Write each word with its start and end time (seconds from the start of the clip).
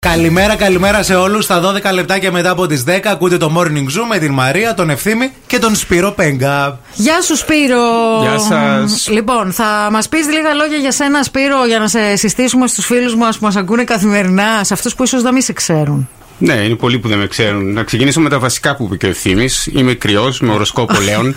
Καλημέρα, 0.00 0.56
καλημέρα 0.56 1.02
σε 1.02 1.14
όλους. 1.14 1.44
Στα 1.44 1.60
12 1.60 1.92
λεπτάκια 1.92 2.32
μετά 2.32 2.50
από 2.50 2.66
τις 2.66 2.84
10 2.86 3.00
ακούτε 3.04 3.36
το 3.36 3.52
Morning 3.56 3.84
Zoom 3.84 4.06
με 4.08 4.18
την 4.18 4.32
Μαρία, 4.32 4.74
τον 4.74 4.90
Ευθύμη 4.90 5.32
και 5.46 5.58
τον 5.58 5.74
Σπύρο 5.74 6.10
Πέγκα. 6.10 6.78
Γεια 6.94 7.22
σου, 7.22 7.36
Σπύρο. 7.36 7.82
Γεια 8.20 8.38
σας. 8.38 9.08
Λοιπόν, 9.08 9.52
θα 9.52 9.88
μας 9.90 10.08
πεις 10.08 10.26
λίγα 10.28 10.54
λόγια 10.54 10.76
για 10.76 10.92
σένα, 10.92 11.22
Σπύρο, 11.22 11.66
για 11.66 11.78
να 11.78 11.88
σε 11.88 12.16
συστήσουμε 12.16 12.66
στους 12.66 12.84
φίλους 12.84 13.16
μας 13.16 13.38
που 13.38 13.44
μας 13.44 13.56
ακούνε 13.56 13.84
καθημερινά, 13.84 14.64
σε 14.64 14.74
αυτούς 14.74 14.94
που 14.94 15.02
ίσως 15.02 15.22
να 15.22 15.32
μην 15.32 15.42
σε 15.42 15.52
ξέρουν. 15.52 16.08
Ναι, 16.38 16.52
είναι 16.54 16.74
πολλοί 16.74 16.98
που 16.98 17.08
δεν 17.08 17.18
με 17.18 17.26
ξέρουν. 17.26 17.72
Να 17.72 17.82
ξεκινήσω 17.82 18.20
με 18.20 18.28
τα 18.28 18.38
βασικά 18.38 18.76
που 18.76 18.84
είπε 18.84 18.96
και 18.96 19.06
ο 19.06 19.08
ευθύνη. 19.08 19.48
Είμαι 19.74 19.92
κρυός, 19.94 20.40
με 20.40 20.52
οροσκόπο 20.52 20.94
λέων. 21.00 21.34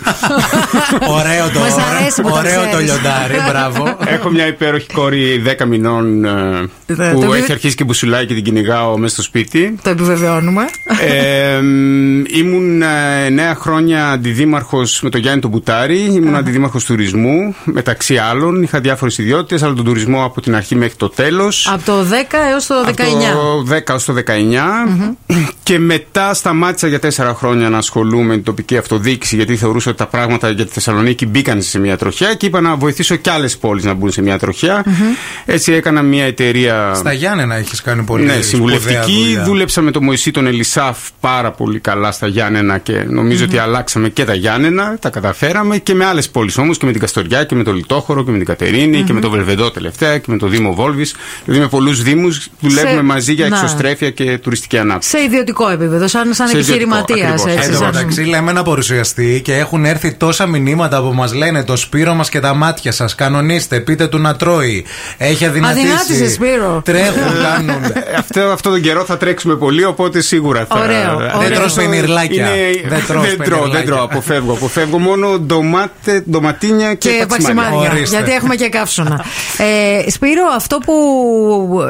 ωραίο 1.18 1.48
το, 1.52 1.58
Μας 1.60 1.74
αρέσει 1.76 2.22
που 2.22 2.28
το 2.28 2.34
ωραίο 2.34 2.60
το 2.62 2.68
ξέρεις. 2.68 2.84
λιοντάρι, 2.86 3.34
μπράβο. 3.48 3.96
Έχω 4.06 4.30
μια 4.30 4.46
υπέροχη 4.46 4.86
κόρη 4.92 5.42
10 5.60 5.66
μηνών 5.66 6.24
ε, 6.24 6.30
Ναι, 6.86 7.12
που 7.12 7.20
το 7.20 7.32
έχει 7.32 7.42
βι- 7.42 7.50
αρχίσει 7.50 7.74
και 7.74 7.84
μπουσουλάει 7.84 8.26
και 8.26 8.34
την 8.34 8.42
κυνηγάω 8.44 8.98
μέσα 8.98 9.12
στο 9.14 9.22
σπίτι. 9.22 9.78
Το 9.82 9.90
επιβεβαιώνουμε. 9.90 10.62
Ε, 11.00 11.60
μ, 11.60 12.22
ήμουν 12.36 12.82
ε, 12.82 12.86
9 13.52 13.56
χρόνια 13.60 14.08
αντιδήμαρχος 14.08 15.00
με 15.02 15.10
τον 15.10 15.20
Γιάννη 15.20 15.40
τον 15.40 15.50
Μπουτάρη. 15.50 15.98
Ήμουν 15.98 16.36
αντιδήμαρχος 16.36 16.84
τουρισμού 16.84 17.54
μεταξύ 17.64 18.16
άλλων. 18.16 18.62
Είχα 18.62 18.80
διάφορες 18.80 19.18
ιδιότητες, 19.18 19.62
αλλά 19.62 19.74
τον 19.74 19.84
τουρισμό 19.84 20.24
από 20.24 20.40
την 20.40 20.54
αρχή 20.56 20.74
μέχρι 20.74 20.94
το 20.96 21.08
τέλος. 21.08 21.70
Από 21.72 21.84
το 21.84 22.02
10 22.02 22.38
έως 22.52 22.66
το 22.66 22.74
19. 22.86 22.90
Από 23.32 23.64
το 23.64 23.74
10 23.74 23.94
ως 23.94 24.04
το 24.04 24.14
19 24.14 24.20
και 25.62 25.78
μετά 25.78 26.34
σταμάτησα 26.34 26.88
για 26.88 26.98
τέσσερα 26.98 27.34
χρόνια 27.34 27.68
να 27.68 27.78
ασχολούμαι 27.78 28.24
με 28.26 28.34
την 28.34 28.42
τοπική 28.42 28.76
αυτοδιοίκηση 28.76 29.36
γιατί 29.36 29.56
θεωρούσα 29.56 29.88
ότι 29.90 29.98
τα 29.98 30.06
πράγματα 30.06 30.50
για 30.50 30.64
τη 30.66 30.72
Θεσσαλονίκη 30.72 31.26
μπήκαν 31.26 31.62
σε 31.62 31.78
μια 31.78 31.96
τροχιά 31.96 32.34
και 32.34 32.46
είπα 32.46 32.60
να 32.60 32.76
βοηθήσω 32.76 33.16
και 33.16 33.30
άλλες 33.30 33.56
πόλεις 33.58 33.84
να 33.84 33.94
μπουν 33.94 34.10
σε 34.10 34.22
μια 34.22 34.38
τροχιά. 34.38 34.84
Έτσι 35.44 35.72
έκανα 35.72 36.02
μια 36.02 36.24
εταιρεία 36.24 36.92
Στα 36.94 37.12
Γιάννενα 37.12 37.54
έχεις 37.54 37.82
κάνει 37.82 38.02
πολύ 38.02 38.24
ναι, 38.24 38.30
σπουδαία 38.32 38.42
συμβουλευτική. 38.42 39.22
δουλειά. 39.24 39.42
Δούλεψα 39.44 39.80
με 39.80 39.90
τον 39.90 40.04
Μωυσή 40.04 40.30
τον 40.30 40.46
Ελισάφ 40.46 40.98
πάρα 41.20 41.50
πολύ 41.52 41.78
καλά 41.78 42.12
στα 42.12 42.26
Γιάννενα 42.26 42.78
και 42.78 43.04
νομιζω 43.08 43.44
ότι 43.44 43.58
αλλάξαμε 43.58 44.08
και 44.08 44.24
τα 44.24 44.34
Γιάννενα, 44.34 44.96
τα 45.00 45.10
καταφέραμε 45.10 45.78
και 45.78 45.94
με 45.94 46.04
άλλες 46.04 46.28
πόλεις 46.30 46.58
όμως 46.58 46.78
και 46.78 46.86
με 46.86 46.92
την 46.92 47.00
Καστοριά 47.00 47.44
και 47.44 47.54
με 47.54 47.62
το 47.62 47.72
Λιτόχωρο 47.72 48.24
και 48.24 48.30
με 48.30 48.36
την 48.36 48.46
κατερινη 48.46 49.02
και 49.02 49.12
με 49.12 49.20
το 49.20 49.30
Βελβεδό 49.30 49.70
τελευταία 49.70 50.18
και 50.18 50.26
με 50.30 50.36
το 50.36 50.46
Δήμο 50.46 50.74
Βόλβης. 50.74 51.14
Δηλαδή 51.44 51.62
με 51.62 51.68
πολλούς 51.68 52.02
Δήμους 52.02 52.48
δουλεύουμε 52.60 52.94
Σε- 52.94 53.02
μαζί 53.02 53.32
για 53.32 53.48
να. 53.48 53.56
εξωστρέφεια 53.56 54.10
και 54.10 54.38
τουριστική 54.38 54.78
ανάπτυξη. 54.82 55.08
Σε 55.16 55.22
ιδιωτικό 55.22 55.68
επίπεδο, 55.68 56.08
σαν, 56.08 56.34
σαν 56.34 56.48
Σε 56.48 56.58
ιδιωτικό, 56.58 56.94
επιχειρηματίας. 56.96 57.40
ακριβώς. 57.42 57.66
Εν 57.66 57.78
τω 57.78 57.84
μεταξύ, 57.84 58.22
λέμε 58.22 58.50
ένα 58.50 58.62
παρουσιαστή 58.62 59.40
και 59.44 59.54
έχουν 59.56 59.84
έρθει 59.84 60.12
τόσα 60.12 60.46
μηνύματα 60.46 61.00
που 61.02 61.12
μας 61.14 61.34
λένε 61.34 61.64
το 61.64 61.76
Σπύρο 61.76 62.14
μας 62.14 62.28
και 62.28 62.40
τα 62.40 62.54
μάτια 62.54 62.92
σας. 62.92 63.14
Κανονίστε, 63.14 63.80
πείτε 63.80 64.06
του 64.06 64.18
να 64.18 64.36
τρώει. 64.36 64.84
Έχει 65.18 65.44
αδυνατήσει. 65.46 65.80
Αδυνάτησε, 65.86 66.30
Σπύρο. 66.30 66.82
Τρέχουν, 66.84 67.22
κάνουν. 67.42 67.84
Ε, 67.84 68.00
αυτό, 68.18 68.40
αυτό 68.40 68.70
τον 68.70 68.80
καιρό 68.80 69.04
θα 69.04 69.16
τρέξουμε 69.16 69.54
πολύ, 69.56 69.84
οπότε 69.84 70.20
σίγουρα 70.20 70.66
θα. 70.68 70.80
Ωραίο, 70.80 70.96
ε, 70.96 71.14
ωραίο. 71.36 71.38
Δεν 71.48 71.54
τρως 71.54 71.72
πενιρλάκια. 71.72 72.46
Είναι- 72.56 72.88
Δεν 72.88 73.04
τρως 73.06 73.26
δεν 73.26 73.36
τρώω, 73.36 73.46
δεν 73.46 73.46
πενιρλάκια. 73.60 73.84
τρώω. 73.92 74.04
Αποφεύγω, 74.04 74.52
αποφεύγω 74.52 74.98
μόνο 74.98 75.38
ντομάτε, 75.38 76.24
ντοματίνια 76.30 76.94
και, 76.94 77.08
Και 77.10 77.26
παξιμάνια. 77.28 77.62
παξιμάνια. 77.62 77.90
Ορίστε. 77.90 78.16
Γιατί 78.16 78.32
έχουμε 78.32 78.54
και 78.54 78.68
καύσωνα. 78.68 79.24
ε, 80.06 80.10
Σπύρο, 80.10 80.42
αυτό 80.56 80.78
που 80.78 80.92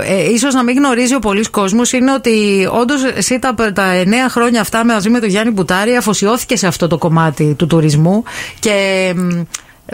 ε, 0.06 0.32
ίσως 0.32 0.54
να 0.54 0.62
μην 0.62 0.76
γνωρίζει 0.76 1.14
ο 1.14 1.18
πολλή 1.18 1.44
κόσμος 1.50 1.92
είναι 1.92 2.12
ότι 2.12 2.68
όντως 2.82 3.04
εσύ 3.04 3.38
τα, 3.38 3.54
τα 3.54 4.02
9 4.04 4.08
χρόνια 4.28 4.60
αυτά 4.60 4.84
μαζί 4.84 5.10
με 5.10 5.20
τον 5.20 5.28
Γιάννη 5.28 5.52
Μπουτάρη 5.52 5.96
αφοσιώθηκες 5.96 6.58
σε 6.58 6.66
αυτό 6.66 6.86
το 6.86 6.98
κομμάτι 6.98 7.54
του 7.58 7.66
τουρισμού 7.66 8.24
και. 8.60 9.14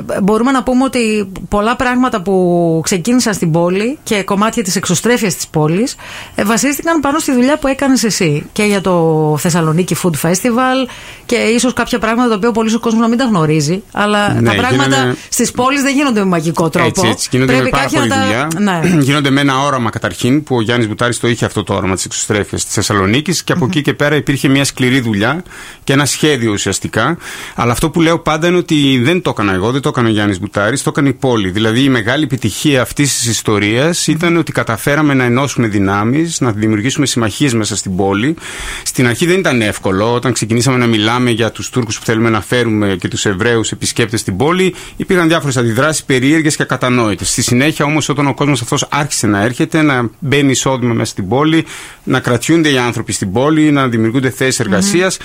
Μ, 0.02 0.22
Μπορούμε 0.22 0.50
να 0.50 0.62
πούμε 0.62 0.84
ότι 0.84 1.28
πολλά 1.48 1.76
πράγματα 1.76 2.22
που 2.22 2.80
ξεκίνησαν 2.84 3.34
στην 3.34 3.50
πόλη 3.50 3.98
και 4.02 4.22
κομμάτια 4.22 4.62
της 4.62 4.76
εξωστρέφειας 4.76 5.34
της 5.34 5.48
πόλης 5.48 5.96
ε, 6.34 6.44
βασίστηκαν 6.44 7.00
πάνω 7.00 7.18
στη 7.18 7.32
δουλειά 7.32 7.58
που 7.58 7.66
έκανες 7.66 8.04
εσύ 8.04 8.46
και 8.52 8.62
για 8.62 8.80
το 8.80 9.34
Θεσσαλονίκη 9.38 9.96
Food 10.02 10.26
Festival 10.28 10.88
και 11.26 11.34
ίσως 11.36 11.72
κάποια 11.72 11.98
πράγματα 11.98 12.28
τα 12.28 12.34
οποία 12.36 12.50
πολύ 12.52 12.74
ο 12.74 12.78
κόσμος 12.78 13.00
να 13.02 13.08
μην 13.08 13.18
τα 13.18 13.24
γνωρίζει 13.24 13.82
αλλά 13.92 14.32
Ναι, 14.32 14.50
τα 14.50 14.54
πράγματα 14.56 14.84
γίνονται- 14.96 15.16
στις 15.28 15.50
πόλεις 15.50 15.82
δεν 15.82 15.94
γίνονται 15.94 16.20
με 16.20 16.26
μαγικό 16.26 16.68
τρόπο. 16.68 16.88
Έτσι, 16.88 17.06
έτσι. 17.06 17.28
Γίνονται 17.32 17.52
με 17.62 17.68
πάρα 17.68 17.82
κάποιοι 17.82 17.96
πολλή 17.98 18.08
να 18.08 18.16
τα- 18.16 18.22
δουλειά. 18.22 18.48
Ναι. 18.58 18.80
Γίνονται 19.06 19.30
με 19.30 19.40
ένα 19.40 19.58
όραμα 19.62 19.90
καταρχήν 19.90 20.42
που 20.42 20.56
ο 20.56 20.60
Γιάννης 20.62 20.88
Μπουτάρης 20.88 21.18
το 21.20 21.28
είχε 21.28 21.44
αυτό 21.44 21.64
το 21.64 21.74
όραμα 21.74 21.94
της 21.94 22.04
εξωστρέφειας 22.04 22.64
της 22.64 22.74
Θεσσαλονίκης 22.74 23.42
και 23.42 23.52
από 23.52 23.64
εκεί 23.64 23.82
και 23.82 23.94
πέρα 23.94 24.14
υπήρχε 24.16 24.48
μια 24.48 24.64
σκληρή 24.64 25.00
δουλειά 25.00 25.42
και 25.84 25.92
ένα 25.92 26.04
σχέδιο 26.04 26.52
ουσιαστικά. 26.52 27.16
Αλλά 27.54 27.72
αυτό 27.72 27.90
που 27.90 28.00
λέω 28.00 28.18
πάντα 28.18 28.46
είναι 28.46 28.56
ότι 28.56 29.00
δεν 29.02 29.22
το 29.22 29.30
έκανα 29.30 29.52
εγώ, 29.54 29.70
δεν 29.70 29.80
το 29.80 29.87
έκανε 29.88 30.08
ο 30.08 30.10
Γιάννης 30.10 30.40
Μπουτάρης, 30.40 30.82
το 30.82 30.90
έκανε 30.90 31.08
η 31.08 31.12
πόλη. 31.12 31.50
Δηλαδή 31.50 31.82
η 31.82 31.88
μεγάλη 31.88 32.24
επιτυχία 32.24 32.82
αυτής 32.82 33.14
της 33.14 33.26
ιστορίας 33.26 34.06
ήταν 34.06 34.36
ότι 34.36 34.52
καταφέραμε 34.52 35.14
να 35.14 35.24
ενώσουμε 35.24 35.66
δυνάμεις, 35.66 36.40
να 36.40 36.52
δημιουργήσουμε 36.52 37.06
συμμαχίες 37.06 37.54
μέσα 37.54 37.76
στην 37.76 37.96
πόλη. 37.96 38.36
Στην 38.82 39.06
αρχή 39.06 39.26
δεν 39.26 39.38
ήταν 39.38 39.62
εύκολο. 39.62 40.14
Όταν 40.14 40.32
ξεκινήσαμε 40.32 40.76
να 40.76 40.86
μιλάμε 40.86 41.30
για 41.30 41.50
τους 41.50 41.70
Τούρκους 41.70 41.98
που 41.98 42.04
θέλουμε 42.04 42.30
να 42.30 42.40
φέρουμε 42.40 42.96
και 43.00 43.08
τους 43.08 43.26
Εβραίους 43.26 43.70
επισκέπτες 43.70 44.20
στην 44.20 44.36
πόλη, 44.36 44.74
υπήρχαν 44.96 45.28
διάφορες 45.28 45.56
αντιδράσεις 45.56 46.04
περίεργες 46.04 46.56
και 46.56 46.62
ακατανόητες. 46.62 47.30
Στη 47.30 47.42
συνέχεια 47.42 47.84
όμως, 47.84 48.08
όταν 48.08 48.26
ο 48.26 48.34
κόσμος 48.34 48.62
αυτός 48.62 48.86
άρχισε 48.90 49.26
να 49.26 49.42
έρχεται, 49.42 49.82
να 49.82 50.10
μπαίνει 50.18 50.50
εισόδημα 50.50 50.94
μέσα 50.94 51.10
στην 51.10 51.28
πόλη, 51.28 51.64
να 52.04 52.20
κρατιούνται 52.20 52.70
οι 52.70 52.78
άνθρωποι 52.78 53.12
στην 53.12 53.32
πόλη, 53.32 53.70
να 53.70 53.88
δημιουργούνται 53.88 54.30
θέσεις 54.30 54.60
εργασίας, 54.60 55.18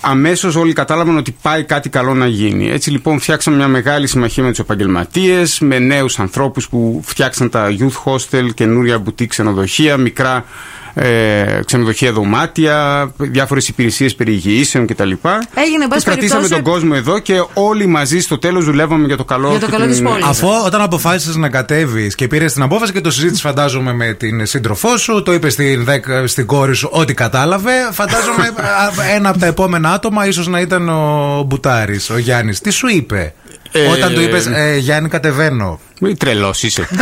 αμέσως 0.00 0.56
όλοι 0.56 0.72
κατάλαβαν 0.72 1.16
ότι 1.16 1.36
πάει 1.42 1.64
κάτι 1.64 1.88
καλό 1.88 2.14
να 2.14 2.26
γίνει. 2.26 2.70
Έτσι 2.70 2.90
λοιπόν 2.90 3.20
φτιάξαμε 3.20 3.56
μια 3.56 3.68
μεγάλη 3.68 4.06
συμμαχία 4.06 4.42
με 4.42 4.48
τους 4.48 4.58
επαγγελματίες, 4.58 5.58
με 5.60 5.78
νέους 5.78 6.18
ανθρώπους 6.18 6.68
που 6.68 7.00
φτιάξαν 7.04 7.50
τα 7.50 7.76
youth 7.78 8.12
hostel, 8.12 8.54
καινούρια 8.54 8.98
μπουτί 8.98 9.26
ξενοδοχεία, 9.26 9.96
μικρά 9.96 10.44
ε, 10.94 11.60
ξενοδοχεία 11.64 12.12
δωμάτια, 12.12 13.08
διάφορες 13.16 13.68
υπηρεσίες 13.68 14.14
περιηγήσεων 14.14 14.86
κτλ. 14.86 15.10
Έγινε, 15.54 15.82
εν 15.82 15.88
πάση 15.88 16.04
Και 16.04 16.10
κρατήσαμε 16.10 16.40
περιπτώσει- 16.40 16.52
τον 16.52 16.62
κόσμο 16.62 16.92
εδώ 16.94 17.18
και 17.18 17.42
όλοι 17.54 17.86
μαζί 17.86 18.20
στο 18.20 18.38
τέλος 18.38 18.64
δουλεύαμε 18.64 19.06
για 19.06 19.16
το 19.16 19.24
καλό, 19.24 19.50
Για 19.50 19.58
το 19.58 19.66
και 19.66 19.72
καλό 19.72 19.86
της 19.86 20.02
πόλης. 20.02 20.24
Αφού 20.26 20.48
όταν 20.66 20.80
αποφάσισες 20.80 21.36
να 21.36 21.48
κατέβεις 21.48 22.14
και 22.14 22.26
πήρες 22.28 22.52
την 22.52 22.62
απόφαση 22.62 22.92
και 22.92 23.00
το 23.00 23.10
συζήτησες, 23.10 23.40
φαντάζομαι, 23.40 23.92
με 23.92 24.12
την 24.12 24.46
σύντροφό 24.46 24.96
σου, 24.96 25.22
το 25.22 25.32
είπες 25.32 25.52
στην, 25.52 25.84
δέκα- 25.84 26.26
στην 26.26 26.46
κόρη 26.46 26.74
σου 26.74 26.88
ότι 26.92 27.14
κατάλαβε. 27.14 27.72
Φαντάζομαι 27.92 28.46
α, 29.02 29.14
ένα 29.14 29.28
από 29.28 29.38
τα 29.38 29.46
επόμενα 29.46 29.92
άτομα 29.92 30.26
ίσως 30.26 30.46
να 30.48 30.60
ήταν 30.60 30.88
ο 30.88 31.42
Μπουτάρης, 31.46 32.10
ο 32.10 32.18
Γιάννης. 32.18 32.60
Τι 32.60 32.70
σου 32.70 32.88
είπε, 32.88 33.34
Ε, 33.72 33.86
όταν 33.86 34.14
του 34.14 34.20
είπες 34.20 34.46
ε, 34.46 34.76
Γιάννη, 34.78 35.08
κατεβαίνω; 35.08 35.80
Μη 36.06 36.16
τρελός 36.16 36.62
είσαι. 36.62 36.88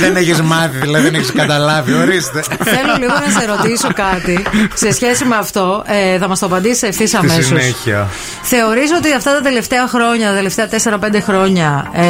δεν 0.00 0.16
έχεις 0.16 0.42
μάθει, 0.42 0.78
δηλαδή 0.78 1.04
δεν 1.04 1.14
έχεις 1.14 1.32
καταλάβει, 1.32 1.92
ορίστε. 1.92 2.42
Θέλω 2.64 2.94
λίγο 2.98 3.12
να 3.12 3.40
σε 3.40 3.46
ρωτήσω 3.46 3.88
κάτι 3.94 4.42
σε 4.74 4.92
σχέση 4.92 5.24
με 5.24 5.36
αυτό. 5.36 5.82
Ε, 5.86 6.18
θα 6.18 6.28
μας 6.28 6.38
το 6.38 6.46
απαντήσει 6.46 6.86
ευθύς 6.86 7.08
Στη 7.08 7.16
αμέσως. 7.16 7.44
συνέχεια. 7.44 8.08
Θεωρείς 8.42 8.90
ότι 8.92 9.12
αυτά 9.12 9.32
τα 9.32 9.40
τελευταία 9.40 9.88
χρόνια, 9.88 10.28
τα 10.28 10.34
τελευταία 10.34 10.68
4-5 10.68 11.20
χρόνια, 11.22 11.90
ε, 11.92 12.04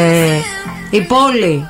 η 0.90 1.00
πόλη 1.00 1.68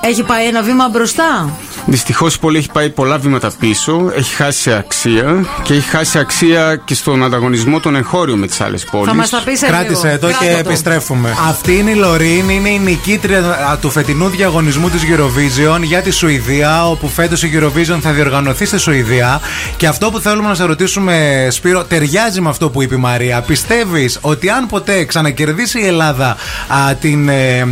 έχει 0.00 0.22
πάει 0.22 0.46
ένα 0.46 0.62
βήμα 0.62 0.88
μπροστά; 0.88 1.50
Δυστυχώς 1.86 2.34
η 2.34 2.38
πόλη 2.38 2.58
έχει 2.58 2.68
πάει 2.72 2.90
πολλά 2.90 3.18
βήματα 3.18 3.50
πίσω, 3.58 4.12
έχει 4.16 4.34
χάσει 4.34 4.72
αξία 4.72 5.44
και 5.62 5.74
έχει 5.74 5.88
χάσει 5.88 6.18
αξία 6.18 6.80
και 6.84 6.94
στον 6.94 7.24
ανταγωνισμό 7.24 7.80
των 7.80 7.96
εγχώριων 7.96 8.38
με 8.38 8.46
τις 8.46 8.60
άλλες 8.60 8.84
πόλεις. 8.84 9.08
Θα 9.08 9.14
μας 9.14 9.30
τα 9.30 9.42
πεις 9.44 9.58
σε 9.58 9.66
Κράτησε 9.66 10.00
λίγο. 10.06 10.14
εδώ 10.14 10.26
και 10.28 10.34
Κράτα 10.46 10.62
το. 10.62 10.68
επιστρέφουμε. 10.68 11.36
Αυτή 11.48 11.76
είναι 11.78 11.90
η 11.90 11.94
Λωρίν, 11.94 12.48
είναι 12.48 12.68
η 12.68 12.78
νικήτρια 12.78 13.38
α, 13.70 13.76
του 13.80 13.90
φετινού 13.90 14.28
διαγωνισμού 14.28 14.88
της 14.90 15.00
Eurovision 15.02 15.80
για 15.82 16.02
τη 16.02 16.10
Σουηδία, 16.10 16.88
όπου 16.88 17.08
φέτος 17.08 17.42
η 17.42 17.50
Eurovision 17.54 17.98
θα 18.00 18.10
διοργανωθεί 18.12 18.64
στη 18.64 18.78
Σουηδία. 18.78 19.40
Και 19.76 19.86
αυτό 19.86 20.10
που 20.10 20.18
θέλουμε 20.18 20.48
να 20.48 20.54
σε 20.54 20.64
ρωτήσουμε, 20.64 21.46
Σπύρο, 21.50 21.84
ταιριάζει 21.84 22.40
με 22.40 22.48
αυτό 22.48 22.70
που 22.70 22.82
είπε 22.82 22.94
η 22.94 22.98
Μαρία. 22.98 23.40
Πιστεύεις 23.40 24.18
ότι 24.20 24.48
αν 24.50 24.66
ποτέ 24.66 25.04
ξανακερδίσει 25.04 25.80
η 25.80 25.86
Ελλάδα 25.86 26.36
α, 26.68 26.94
την 26.94 27.28
ε, 27.28 27.60
α, 27.60 27.66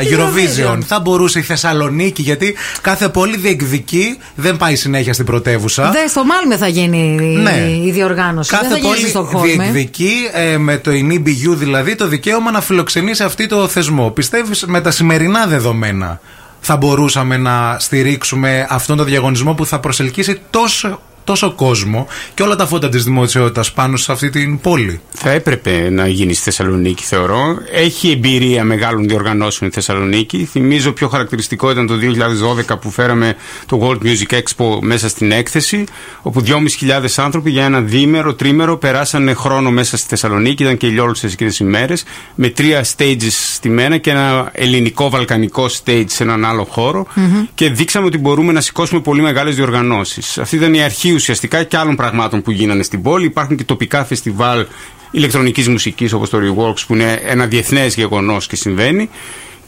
Eurovision, 0.00 0.74
Eurovision. 0.74 0.78
θα 0.86 1.00
μπορούσε 1.00 1.38
η 1.38 1.42
Θεσσαλονίκη, 1.42 2.22
γιατί 2.22 2.56
κάθε 2.80 3.08
πόλη 3.10 3.36
διεκδικεί, 3.36 4.18
δεν 4.34 4.56
πάει 4.56 4.76
συνέχεια 4.76 5.12
στην 5.12 5.24
πρωτεύουσα. 5.24 5.90
Δε, 5.90 6.08
στο 6.08 6.24
Μάλμε 6.24 6.56
θα 6.56 6.68
γίνει 6.68 6.98
Ναι. 7.42 7.70
η 7.84 7.90
διοργάνωση. 7.90 8.50
Κάθε 8.50 8.68
δεν 8.68 8.72
θα 8.72 8.78
γίνει 8.78 8.94
πόλη 8.94 9.08
στο 9.08 9.22
Χόλμε. 9.22 9.46
διεκδικεί 9.62 10.12
ε, 10.32 10.56
με 10.56 10.78
το 10.78 10.90
EBU 10.90 11.54
δηλαδή 11.56 11.94
το 11.94 12.06
δικαίωμα 12.08 12.50
να 12.50 12.60
φιλοξενήσει 12.60 13.22
αυτή 13.22 13.46
το 13.46 13.68
θεσμό. 13.68 14.10
Πιστεύεις 14.10 14.64
με 14.66 14.80
τα 14.80 14.90
σημερινά 14.90 15.46
δεδομένα 15.46 16.20
θα 16.60 16.76
μπορούσαμε 16.76 17.36
να 17.36 17.76
στηρίξουμε 17.78 18.66
αυτόν 18.68 18.96
τον 18.96 19.06
διαγωνισμό 19.06 19.54
που 19.54 19.66
θα 19.66 19.78
προσελκύσει 19.80 20.40
τόσο 20.50 21.00
τόσο 21.24 21.52
κόσμο 21.52 22.06
και 22.34 22.42
όλα 22.42 22.56
τα 22.56 22.66
φώτα 22.66 22.88
της 22.88 23.04
δημοσιότητας 23.04 23.72
πάνω 23.72 23.96
σε 23.96 24.12
αυτή 24.12 24.30
την 24.30 24.60
πόλη. 24.60 25.00
Θα 25.10 25.30
έπρεπε 25.30 25.90
να 25.90 26.08
γίνεις 26.08 26.36
στη 26.36 26.44
Θεσσαλονίκη, 26.44 27.04
θεωρώ. 27.04 27.58
Έχει 27.72 28.10
εμπειρία 28.10 28.64
μεγάλων 28.64 29.08
διοργανώσεων 29.08 29.70
η 29.70 29.72
Θεσσαλονίκη. 29.72 30.44
Θυμίζω 30.44 30.92
πιο 30.92 31.08
χαρακτηριστικό 31.08 31.70
ήταν 31.70 31.86
το 31.86 31.94
2012 32.70 32.80
που 32.80 32.90
φέραμε 32.90 33.34
το 33.66 33.80
World 33.82 34.06
Music 34.06 34.38
Expo 34.38 34.78
μέσα 34.80 35.08
στην 35.08 35.32
έκθεση, 35.32 35.84
όπου 36.22 36.42
2.500 36.46 36.54
άνθρωποι 37.16 37.50
για 37.50 37.64
ένα 37.64 37.80
διήμερο, 37.80 38.34
τρίμερο 38.34 38.76
περάσανε 38.76 39.34
χρόνο 39.34 39.70
μέσα 39.70 39.96
στη 39.96 40.08
Θεσσαλονίκη. 40.08 40.62
Ήταν 40.62 40.76
και 40.76 40.86
ηλιόλουστε 40.86 41.26
εκείνε 41.26 41.52
ημέρες, 41.60 42.04
με 42.34 42.48
τρία 42.48 42.84
stages 42.96 43.30
στη 43.54 43.68
μένα 43.68 43.96
και 43.96 44.10
ένα 44.10 44.50
ελληνικό 44.52 45.10
βαλκανικό 45.10 45.66
stage 45.84 46.04
σε 46.06 46.22
έναν 46.22 46.44
άλλο 46.44 46.68
Και 47.54 47.70
δείξαμε 47.70 48.06
ότι 48.06 48.18
μπορούμε 48.18 48.52
να 48.52 48.60
σηκώσουμε 48.60 49.00
πολύ 49.00 49.22
μεγάλες 49.22 49.54
διοργανώσεις. 49.54 50.38
Αυτή 50.38 50.56
ήταν 50.56 50.74
η 50.74 50.82
αρχή 50.82 51.12
ουσιαστικά 51.20 51.62
και 51.62 51.76
άλλων 51.76 51.96
πραγμάτων 51.96 52.42
που 52.42 52.50
γίνανε 52.50 52.82
στην 52.82 53.02
πόλη. 53.02 53.26
Υπάρχουν 53.26 53.56
και 53.56 53.64
τοπικά 53.64 54.04
φεστιβάλ 54.04 54.66
ηλεκτρονικής 55.10 55.68
μουσικής 55.68 56.12
όπως 56.12 56.30
το 56.30 56.38
Reworks 56.38 56.84
που 56.86 56.94
είναι 56.94 57.20
ένα 57.24 57.46
διεθνές 57.46 57.94
γεγονός 57.94 58.46
και 58.46 58.56
συμβαίνει 58.56 59.08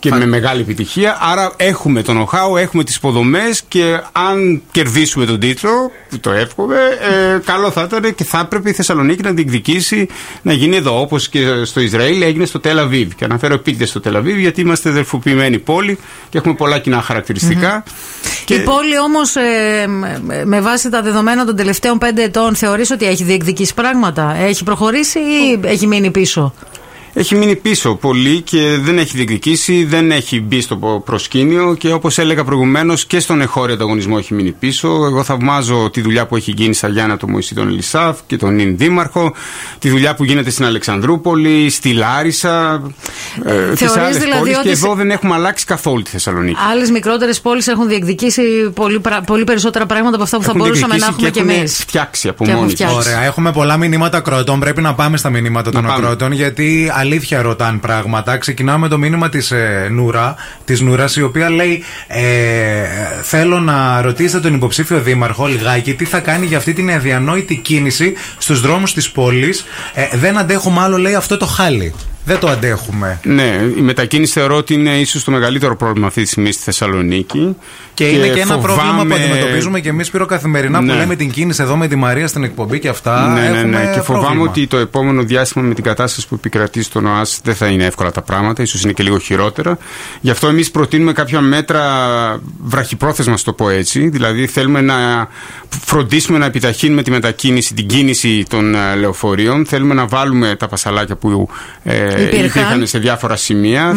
και 0.03 0.11
με 0.11 0.27
μεγάλη 0.27 0.61
επιτυχία. 0.61 1.19
Άρα 1.21 1.53
έχουμε 1.57 2.03
το 2.03 2.13
know-how, 2.13 2.59
έχουμε 2.59 2.85
τις 2.85 2.97
υποδομές 2.97 3.63
και 3.69 4.01
αν 4.13 4.63
κερδίσουμε 4.71 5.25
τον 5.25 5.41
τίτλο, 5.41 5.71
που 6.09 6.21
το 6.21 6.31
εύχομαι, 6.31 6.77
ε, 7.35 7.39
καλό 7.45 7.71
θα 7.71 7.83
ήταν 7.83 8.15
και 8.15 8.25
θα 8.25 8.39
έπρεπε 8.39 8.71
η 8.71 8.73
Θεσσαλονίκη 8.73 9.23
να 9.23 9.31
διεκδικήσει 9.31 10.09
να 10.43 10.53
γίνει 10.53 10.77
εδώ. 10.77 11.01
Όπως 11.01 11.29
και 11.29 11.65
στο 11.65 11.81
Ισραήλ 11.81 12.23
έγινε 12.23 12.45
στο 12.45 12.61
Τελαβίβ. 12.61 13.13
Και 13.17 13.25
αναφέρω 13.25 13.55
επίτηδες 13.55 13.89
στο 13.89 14.01
Τελαβίβ 14.01 14.39
γιατί 14.39 14.61
είμαστε 14.61 14.91
δερφοποιημένοι 14.91 15.59
πόλη 15.59 15.99
και 16.29 16.39
έχουμε 16.39 16.55
πολλά 16.55 16.79
κοινά 16.79 17.05
Και... 18.45 18.55
Η 18.55 18.61
πόλη 18.61 18.99
όμως, 19.05 19.37
ε, 19.37 19.87
με 20.45 20.61
βάση 20.61 20.91
τα 20.91 21.03
δεδομένα 21.03 21.45
των 21.45 21.57
τελευταίων 21.57 21.99
πέντε 21.99 22.23
ετών, 22.23 22.55
θεωρείς 22.55 22.91
ότι 22.91 23.07
έχει 23.07 23.25
διεκδικήσει 23.25 23.75
πράγματα; 23.75 24.37
Έχει 24.37 24.65
προχωρήσει 24.65 25.19
ή 25.19 25.61
έχει 25.65 25.87
μείνει 25.87 26.11
πίσω; 26.11 26.55
Έχει 27.15 27.35
μείνει 27.35 27.57
πίσω 27.57 27.95
πολύ 27.95 28.41
και 28.41 28.79
δεν 28.81 28.99
έχει 28.99 29.17
διεκδικήσει, 29.17 29.85
δεν 29.85 30.11
έχει 30.11 30.41
μπει 30.41 30.61
στο 30.61 30.77
προσκήνιο 31.05 31.75
και 31.75 31.93
όπως 31.93 32.19
έλεγα 32.19 32.45
προηγουμένως 32.45 33.07
και 33.07 33.21
στον 33.21 33.41
εχώριο 33.41 33.75
ανταγωνισμό 33.75 34.17
έχει 34.19 34.35
μείνει 34.35 34.51
πίσω. 34.51 34.89
Εγώ 34.89 35.23
θαυμάζω 35.23 35.91
τη 35.93 36.01
δουλειά 36.01 36.27
που 36.27 36.37
έχει 36.37 36.53
γίνει 36.57 36.75
στα 36.75 36.89
Γιάννα 36.89 37.17
το 37.17 37.29
Μωυσή 37.29 37.55
τον 37.55 37.69
Ελισάφ 37.69 38.19
και 38.27 38.37
τον 38.37 38.55
Νιν 38.55 38.77
Δήμαρχο, 38.77 39.35
τη 39.79 39.89
δουλειά 39.89 40.15
που 40.15 40.25
γίνεται 40.25 40.51
στην 40.51 40.65
Αλεξανδρούπολη, 40.65 41.71
στη 41.71 41.93
Λάρισα, 41.93 42.83
ε, 43.45 43.73
τις 43.73 43.97
άλλες 43.97 44.17
δηλαδή 44.17 44.39
πόλεις. 44.39 44.59
Και 44.59 44.71
εδώ 44.71 44.95
δεν 44.95 45.11
έχουμε 45.11 45.35
αλλάξει 45.35 45.65
καθόλου 45.65 46.03
τη 46.03 46.11
Θεσσαλονίκη. 46.11 46.59
Άλλες 46.71 46.91
μικρότερες 46.91 47.41
πόλεις 47.41 47.67
έχουν 47.67 47.89
διεκδικήσει 47.89 48.43
πολύ, 48.75 49.01
πολύ 49.27 49.45
περισσότερα 49.45 49.87
πράγματα 49.87 50.15
από 50.15 50.25
αυτά 50.25 50.37
που 50.37 50.43
θα 50.43 50.55
μπορούσαμε 50.57 50.97
να 50.97 51.07
έχουμε 51.07 51.31
και, 51.31 51.41
και 51.43 51.53
εμείς. 51.53 51.77
φτιάξει 51.77 52.29
από 52.29 52.45
μόνοι 52.45 52.75
Ωραία, 52.95 53.23
έχουμε 53.23 53.53
πολλά 53.53 53.77
μηνύματα 53.77 54.21
κρότων. 54.21 54.61
Πρέπει 54.61 54.81
να 54.81 54.95
πάμε 54.95 55.17
στα 55.17 55.31
μηνύματα 55.31 55.71
των 55.71 55.87
ακρότων 55.91 56.33
γιατί 56.33 56.93
αλήθεια 57.03 57.43
ρωτάνε 57.43 57.79
πράγματα. 57.79 58.37
Ξεκινάω 58.37 58.79
με 58.79 58.89
το 58.89 58.99
μήνυμα 58.99 59.29
της 59.29 59.51
ε, 59.51 59.89
Νούρα, 59.91 60.35
της 60.65 60.81
Νούρας, 60.81 61.17
η 61.17 61.23
οποία 61.23 61.51
λέει: 61.51 61.83
ε, 62.07 62.23
Θέλω 63.23 63.61
να 63.61 64.01
ρωτήσετε 64.03 64.41
τον 64.41 64.55
υποψήφιο 64.55 65.01
δήμαρχο 65.01 65.47
λιγάκι 65.47 65.95
τι 65.95 66.05
θα 66.05 66.21
κάνει 66.21 66.47
για 66.47 66.57
αυτή 66.57 66.73
την 66.73 66.91
αδιανόητη 66.91 67.57
κίνηση 67.57 68.15
στους 68.39 68.61
δρόμους 68.61 68.95
της 68.95 69.11
πόλης. 69.11 69.65
Ε, 69.95 70.09
δεν 70.13 70.39
αντέχουμε 70.39 70.81
άλλο, 70.81 70.97
λέει, 70.97 71.15
αυτό 71.15 71.37
το 71.37 71.47
χάλι. 71.47 71.95
Δεν 72.25 72.39
το 72.39 72.49
αντέχουμε. 72.49 73.21
Ναι, 73.25 73.61
η 73.77 73.81
μετακίνηση 73.81 74.33
θεωρώ 74.33 74.57
ότι 74.57 74.75
είναι 74.75 74.99
ίσως 74.99 75.25
το 75.25 75.31
μεγαλύτερο 75.31 75.77
πρόβλημα 75.77 76.07
αυτή 76.07 76.23
τη 76.23 76.29
στιγμή 76.29 76.53
στη 76.53 76.63
Θεσσαλονίκη. 76.63 77.57
Και, 77.95 78.05
είναι 78.05 78.29
και 78.29 78.41
ένα 78.41 78.59
πρόβλημα 78.59 79.05
που 79.09 79.15
αντιμετωπίζουμε 79.15 79.81
και 79.81 79.89
εμείς 79.89 80.11
πήρε 80.11 80.25
καθημερινά 80.25 80.81
ναι. 80.81 80.93
που 80.93 80.99
λέμε 80.99 81.17
την 81.17 81.31
κίνηση 81.31 81.63
εδώ 81.63 81.77
με 81.77 81.89
τη 81.89 81.97
Μαρία 81.97 82.27
στην 82.27 82.45
εκπομπή 82.45 82.79
και 82.79 82.89
αυτά. 82.89 83.29
Ναι, 83.29 83.49
ναι, 83.49 83.63
ναι. 83.63 83.91
Και 83.95 84.01
φοβάμαι 84.01 84.43
ότι 84.43 84.67
το 84.67 84.77
επόμενο 84.77 85.23
διάστημα 85.23 85.65
με 85.65 85.75
την 85.75 85.85
κατάσταση 85.85 86.29
που 86.29 86.35
επικρατεί 86.35 86.83
στον 86.83 87.07
ΟΑΣ 87.07 87.41
δεν 87.45 87.55
θα 87.55 87.67
είναι 87.67 87.85
εύκολα 87.85 88.11
τα 88.11 88.23
πράγματα, 88.23 88.63
ίσως 88.63 88.83
είναι 88.83 88.93
και 88.93 89.03
λίγο 89.03 89.19
χειρότερα. 89.19 89.79
Γι' 90.21 90.31
αυτό 90.31 90.47
εμείς 90.47 90.71
προτείνουμε 90.71 91.13
κάποια 91.13 91.41
μέτρα 91.41 91.83
βραχυπρόθεσμα, 92.63 93.37
στο 93.37 93.53
το 93.53 93.65
πω 93.65 93.71
έτσι. 93.71 94.09
Δηλαδή 94.09 94.47
θέλουμε 94.47 94.81
να 94.81 95.29
φροντίσουμε 95.85 96.39
να 96.39 96.45
επιταχύνουμε 96.45 97.03
τη 97.03 97.11
μετακίνηση, 97.11 97.75
την 97.75 97.87
κίνηση 97.87 98.45
των 98.49 98.75
ε, 98.75 98.95
λεωφορείων. 98.95 99.67
Θέλουμε 99.67 99.95
να 99.95 100.07
βάλουμε 100.07 100.57
τα 100.59 100.69
πασαλάκια 100.69 101.17
που 101.17 101.49
ε, 101.83 102.12
υπήρχαν. 102.21 102.87
σε 102.87 102.99
διάφορα 102.99 103.37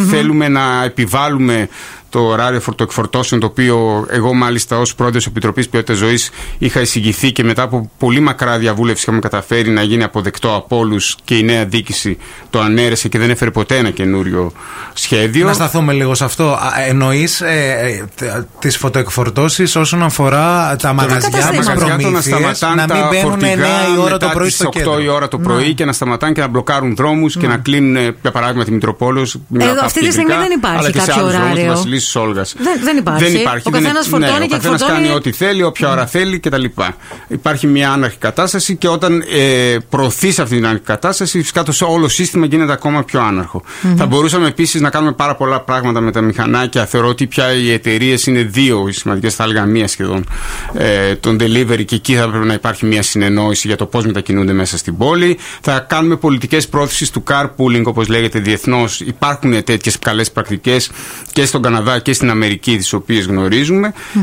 Θέλουμε 0.09 0.47
να 0.47 0.83
επιβάλλουμε 0.83 1.69
το 2.15 2.21
ωράριο 2.21 2.61
φορτοεκφορτώσεων, 2.61 3.41
το 3.41 3.47
οποίο 3.47 4.05
εγώ 4.09 4.33
μάλιστα 4.33 4.77
ως 4.77 4.95
πρόεδρος 4.95 5.23
τη 5.23 5.29
Επιτροπής 5.29 5.69
Ποιότητας 5.69 5.97
Ζωής 5.97 6.29
είχα 6.57 6.81
εισηγηθεί 6.81 7.31
και 7.31 7.43
μετά 7.43 7.61
από 7.61 7.89
πολύ 7.97 8.19
μακρά 8.19 8.57
διαβούλευση 8.57 9.01
είχαμε 9.01 9.19
καταφέρει 9.19 9.69
να 9.69 9.81
γίνει 9.81 10.03
αποδεκτό 10.03 10.55
από 10.55 10.77
όλους 10.77 11.15
και 11.23 11.37
η 11.37 11.43
νέα 11.43 11.65
δίκηση 11.65 12.17
το 12.49 12.59
ανέρεσε 12.59 13.07
και 13.07 13.19
δεν 13.19 13.29
έφερε 13.29 13.51
ποτέ 13.51 13.77
ένα 13.77 13.89
καινούριο 13.89 14.51
σχέδιο. 14.93 15.45
Να 15.45 15.53
σταθούμε 15.53 15.93
λίγο 15.93 16.15
σε 16.15 16.23
αυτό. 16.23 16.59
Εννοείς 16.87 17.41
ε, 17.41 18.05
ε 18.19 18.45
τις 18.59 18.77
φωτοεκφορτώσεις 18.77 19.75
όσον 19.75 20.03
αφορά 20.03 20.75
τα 20.81 20.93
μαγαζιά 20.93 21.53
μας 21.55 21.73
προμήθειες, 21.73 22.11
να 22.11 22.21
σταματάνε 22.21 22.85
να 22.85 22.95
μην 22.95 23.07
μπαίνουν 23.09 23.39
9 23.39 23.95
η 23.95 23.99
ώρα 23.99 24.17
το 24.17 24.29
πρωί 24.33 24.49
στο 24.49 24.69
8 24.97 25.01
η 25.03 25.07
ώρα 25.07 25.27
το 25.27 25.37
πρωί 25.37 25.73
και 25.73 25.85
να 25.85 25.93
σταματάνε 25.93 26.33
και 26.33 26.41
να 26.41 26.47
μπλοκάρουν 26.47 26.95
δρόμους 26.95 27.37
και 27.37 27.47
να 27.47 27.57
κλείνουν, 27.57 28.15
για 28.21 28.31
παράδειγμα, 28.31 28.63
τη 28.63 28.71
Μητροπόλεως. 28.71 29.37
Αυτή 29.83 29.99
τη 29.99 30.11
στιγμή 30.11 30.33
δεν 30.33 30.51
υπάρχει 30.51 30.91
κάποιο 30.91 31.25
ωράριο. 31.25 31.83
Όλγας. 32.13 32.55
Δεν, 32.57 32.79
δεν 32.83 32.97
υπάρχει. 32.97 33.23
Δεν 33.23 33.35
υπάρχει. 33.35 33.67
Ο 33.67 33.71
καθένας 33.71 34.07
φορτώνει 34.07 34.39
ναι, 34.39 34.45
και 34.45 34.55
εκφορτώνει. 34.55 34.75
Ο 34.75 34.85
καθένας 34.85 35.01
κάνει 35.01 35.15
ό,τι 35.15 35.31
θέλει, 35.31 35.63
όποια 35.63 35.91
ώρα 35.91 36.05
θέλει 36.05 36.39
κτλ. 36.39 36.63
Υπάρχει 37.27 37.67
μια 37.67 37.91
άναρχη 37.91 38.17
κατάσταση 38.17 38.75
και 38.75 38.87
όταν 38.87 39.23
ε, 39.31 39.77
προωθείς 39.89 40.39
αυτή 40.39 40.55
την 40.55 40.65
άναρχη 40.65 40.83
κατάσταση, 40.83 41.37
φυσικά 41.37 41.63
το 41.63 41.73
όλο 41.81 42.07
σύστημα 42.07 42.45
γίνεται 42.45 42.71
ακόμα 42.71 43.03
πιο 43.03 43.21
άναρχο. 43.21 43.63
Mm-hmm. 43.65 43.93
Θα 43.97 44.05
μπορούσαμε 44.05 44.47
επίσης 44.47 44.81
να 44.81 44.89
κάνουμε 44.89 45.11
πάρα 45.11 45.35
πολλά 45.35 45.61
πράγματα 45.61 46.01
με 46.01 46.11
τα 46.11 46.21
μηχανάκια. 46.21 46.85
Θεωρώ 46.85 47.07
ότι 47.07 47.27
πια 47.27 47.53
οι 47.53 47.71
εταιρείες 47.71 48.25
είναι 48.25 48.41
δύο 48.41 48.87
οι 48.87 48.91
σημαντικές, 48.91 49.35
θα 49.35 49.43
έλεγα 49.43 49.65
μία 49.65 49.87
σχεδόν, 49.87 50.25
ε, 50.73 51.15
τον 51.15 51.37
delivery 51.39 51.85
και 51.85 51.95
εκεί 51.95 52.15
θα 52.15 52.29
πρέπει 52.29 52.45
να 52.45 52.53
υπάρχει 52.53 52.85
μια 52.85 53.01
συνεννόηση 53.01 53.67
για 53.67 53.77
το 53.77 53.85
πώς 53.85 54.05
μετακινούνται 54.05 54.53
μέσα 54.53 54.77
στην 54.77 54.97
πόλη. 54.97 55.37
Θα 55.61 55.79
κάνουμε 55.79 56.15
πολιτικές 56.15 56.67
πρόθεση 56.67 57.11
του 57.13 57.23
carpooling, 57.29 57.83
όπως 57.83 58.07
λέγεται 58.07 58.39
διεθνώς. 58.39 58.99
Υπάρχουν 58.99 59.63
τέτοιες 59.63 59.99
καλές 59.99 60.31
πρακτικές 60.31 60.91
και 61.31 61.45
στον 61.45 61.61
Καναδά 61.61 61.94
και 61.99 62.13
στην 62.13 62.29
Αμερική, 62.29 62.77
τις 62.77 62.93
οποίες 62.93 63.27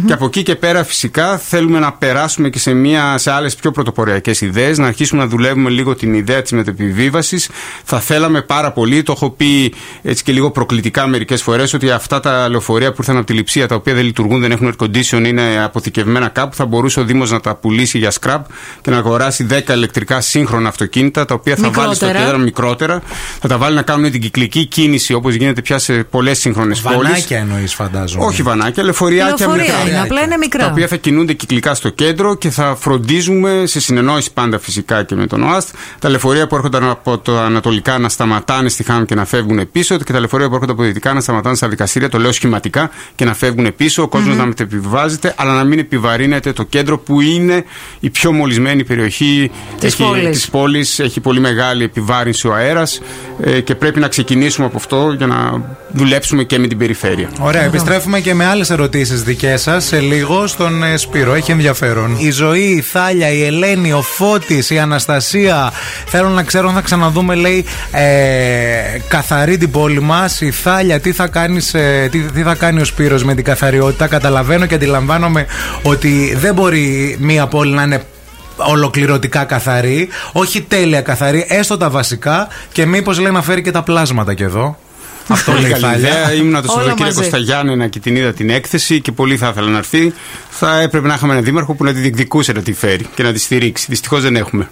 Και 0.06 0.12
από 0.12 0.24
εκεί 0.24 0.42
και 0.42 0.54
πέρα, 0.54 0.84
φυσικά, 0.84 1.38
θέλουμε 1.38 1.78
να 1.78 1.92
περάσουμε 1.92 2.50
και 2.50 2.58
σε, 2.58 2.72
μια, 2.72 3.18
σε 3.18 3.30
άλλες 3.30 3.54
πιο 3.54 3.70
πρωτοποριακές 3.70 4.40
ιδέες, 4.40 4.78
να 4.78 4.86
αρχίσουμε 4.86 5.22
να 5.22 5.28
δουλεύουμε 5.28 5.70
λίγο 5.70 5.94
την 5.94 6.14
ιδέα 6.14 6.42
της 6.42 6.52
μετεπιβίβασης. 6.52 7.48
Θα 7.84 8.00
θέλαμε 8.00 8.42
πάρα 8.42 8.72
πολύ, 8.72 9.02
το 9.02 9.12
έχω 9.12 9.30
πει 9.30 9.74
έτσι 10.02 10.22
και 10.22 10.32
λίγο 10.32 10.50
προκλητικά 10.50 11.06
μερικές 11.06 11.42
φορές, 11.42 11.74
ότι 11.74 11.90
αυτά 11.90 12.20
τα 12.20 12.48
λεωφορεία 12.48 12.90
που 12.90 12.96
ήρθαν 12.98 13.16
από 13.16 13.26
τη 13.26 13.32
λειψία, 13.32 13.68
τα 13.68 13.74
οποία 13.74 13.94
δεν 13.94 14.04
λειτουργούν, 14.04 14.40
δεν 14.40 14.52
έχουν 14.52 14.74
air 14.78 14.84
condition, 14.84 15.26
είναι 15.26 15.62
αποθηκευμένα 15.64 16.28
κάπου, 16.28 16.56
θα 16.56 16.66
μπορούσε 16.66 17.00
ο 17.00 17.04
Δήμος 17.04 17.30
να 17.30 17.40
τα 17.40 17.54
πουλήσει 17.54 17.98
για 17.98 18.12
scrap 18.20 18.40
και 18.80 18.90
να 18.90 18.96
αγοράσει 18.96 19.46
10 19.50 19.68
ηλεκτρικά 19.68 20.20
σύγχρονα 20.20 20.68
αυτοκίνητα, 20.68 21.24
τα 21.24 21.34
οποία 21.34 21.56
θα 21.56 21.70
βάλει 21.70 21.94
στο 21.94 22.06
κέντρο 22.06 22.38
μικρότερα, 22.38 23.02
θα 23.40 23.48
τα 23.48 23.58
βάλει 23.58 23.74
να 23.74 23.82
κάνουν 23.82 24.10
την 24.10 24.20
κυκλική 24.20 24.66
κίνηση 24.66 25.14
όπως 25.14 25.34
γίνεται 25.34 25.62
πια 25.62 25.78
σε 25.78 26.04
πολλές 26.04 26.38
σύγχρονες 26.38 26.80
πόλει 27.54 27.66
φαντάζομαι. 27.66 28.24
Όχι 28.24 28.42
βανάκια, 28.42 28.82
λεωφοριάκια 28.82 29.48
μικρά. 29.48 29.64
Είναι, 29.88 30.00
απλά 30.00 30.22
είναι 30.22 30.36
μικρά. 30.36 30.64
Τα 30.64 30.70
οποία 30.70 30.86
θα 30.86 30.96
κινούνται 30.96 31.32
κυκλικά 31.32 31.74
στο 31.74 31.88
κέντρο 31.88 32.34
και 32.34 32.50
θα 32.50 32.76
φροντίζουμε 32.80 33.62
σε 33.66 33.80
συνεννόηση 33.80 34.32
πάντα 34.32 34.58
φυσικά 34.58 35.02
και 35.02 35.14
με 35.14 35.26
τον 35.26 35.42
ΟΑΣΤ 35.42 35.68
τα 35.98 36.08
λεωφορεία 36.08 36.46
που 36.46 36.54
έρχονταν 36.54 36.88
από 36.88 37.18
το 37.18 37.38
ανατολικά 37.38 37.98
να 37.98 38.08
σταματάνε 38.08 38.68
στη 38.68 38.82
Χάμ 38.82 39.04
και 39.04 39.14
να 39.14 39.24
φεύγουν 39.24 39.70
πίσω 39.72 39.96
και 39.96 40.12
τα 40.12 40.18
λεωφορεία 40.18 40.48
που 40.48 40.54
έρχονται 40.54 40.72
από 40.72 40.82
δυτικά 40.82 41.12
να 41.12 41.20
σταματάνε 41.20 41.56
στα 41.56 41.68
δικαστήρια, 41.68 42.08
το 42.08 42.18
λέω 42.18 42.32
σχηματικά 42.32 42.90
και 43.14 43.24
να 43.24 43.34
φεύγουν 43.34 43.74
πίσω. 43.76 44.02
Ο 44.02 44.08
κόσμος 44.08 44.34
mm-hmm. 44.34 44.38
να 44.38 44.46
μετεπιβάζεται, 44.46 45.34
αλλά 45.36 45.54
να 45.54 45.64
μην 45.64 45.78
επιβαρύνεται 45.78 46.52
το 46.52 46.62
κέντρο 46.62 46.98
που 46.98 47.20
είναι 47.20 47.64
η 48.00 48.10
πιο 48.10 48.32
μολυσμένη 48.32 48.84
περιοχή 48.84 49.50
της 50.30 50.48
πόλης. 50.50 50.98
Έχει 50.98 51.20
πολύ 51.20 51.40
μεγάλη 51.40 51.84
επιβάρυνση 51.84 52.48
ο 52.48 52.54
αέρας 52.54 53.00
ε, 53.42 53.60
και 53.60 53.74
πρέπει 53.74 54.00
να 54.00 54.08
ξεκινήσουμε 54.08 54.66
από 54.66 54.76
αυτό 54.76 55.14
για 55.16 55.26
να 55.26 55.62
δουλέψουμε 55.92 56.44
και 56.44 56.58
με 56.58 56.66
την 56.66 56.78
περιφέρεια. 56.78 57.30
Ωραία, 57.44 57.62
επιστρέφουμε 57.62 58.20
και 58.20 58.34
με 58.34 58.46
άλλες 58.46 58.70
ερωτήσεις 58.70 59.22
δικές 59.22 59.62
σας 59.62 59.84
σε 59.84 59.98
λίγο 59.98 60.46
στον 60.46 60.82
ε, 60.82 60.96
Σπύρο. 60.96 61.34
Έχει 61.34 61.50
ενδιαφέρον. 61.50 62.16
Η 62.18 62.30
ζωή, 62.30 62.60
η 62.60 62.80
Θάλια, 62.80 63.30
η 63.30 63.44
Ελένη, 63.44 63.92
ο 63.92 64.02
Φώτης, 64.02 64.70
η 64.70 64.78
Αναστασία. 64.78 65.72
Θέλω 66.06 66.28
να 66.28 66.42
ξέρω 66.42 66.68
αν 66.68 66.74
θα 66.74 66.80
ξαναδούμε, 66.80 67.34
λέει, 67.34 67.64
ε, 67.92 68.02
καθαρή 69.08 69.56
την 69.56 69.70
πόλη 69.70 70.00
μας. 70.00 70.40
Η 70.40 70.50
Θάλια, 70.50 71.00
τι 71.00 71.12
θα, 71.12 71.26
κάνεις, 71.26 71.74
ε, 71.74 72.08
τι, 72.10 72.18
τι 72.18 72.42
θα 72.42 72.54
κάνει 72.54 72.80
ο 72.80 72.84
Σπύρος 72.84 73.24
με 73.24 73.34
την 73.34 73.44
καθαριότητα; 73.44 74.06
Καταλαβαίνω 74.06 74.66
και 74.66 74.74
αντιλαμβάνομαι 74.74 75.46
ότι 75.82 76.34
δεν 76.36 76.54
μπορεί 76.54 77.16
μία 77.20 77.46
πόλη 77.46 77.74
να 77.74 77.82
είναι 77.82 78.02
ολοκληρωτικά 78.56 79.44
καθαρή, 79.44 80.08
όχι 80.32 80.62
τέλεια 80.62 81.00
καθαρή, 81.00 81.46
έστω 81.48 81.76
τα 81.76 81.90
βασικά 81.90 82.48
και 82.72 82.86
μήπως 82.86 83.18
λέει 83.18 83.32
να 83.32 83.42
φέρει 83.42 83.62
και 83.62 83.70
τα 83.70 83.82
πλάσματα 83.82 84.34
και 84.34 84.44
εδώ. 84.44 84.78
Αυτό 85.32 85.50
Πολύ 85.52 85.62
λέει 85.62 85.70
καλή 85.72 85.82
Θάλια. 85.84 85.98
ιδέα. 86.08 86.32
Ήμουνα 86.32 86.62
το 86.62 86.66
Όλα 86.72 86.76
Σαββατοκύριακο 86.80 87.16
μαζί. 87.16 87.28
στα 87.28 87.38
Γιάννενα 87.38 87.88
και 87.88 87.98
την 87.98 88.16
είδα 88.16 88.32
την 88.32 88.50
έκθεση 88.50 89.00
και 89.00 89.12
πολύ 89.12 89.36
θα 89.36 89.48
ήθελα 89.48 89.68
να 89.70 89.78
έρθει. 89.78 90.12
Θα 90.50 90.80
έπρεπε 90.80 91.06
να 91.08 91.14
είχαμε 91.14 91.32
έναν 91.32 91.44
δήμαρχο 91.44 91.74
που 91.74 91.84
να 91.84 91.92
τη 91.92 92.00
διεκδικούσε 92.00 92.52
να 92.52 92.62
τη 92.62 92.72
φέρει 92.72 93.06
και 93.14 93.22
να 93.22 93.32
τη 93.32 93.38
στηρίξει. 93.38 93.86
Δυστυχώς 93.88 94.22
δεν 94.22 94.36
έχουμε. 94.36 94.70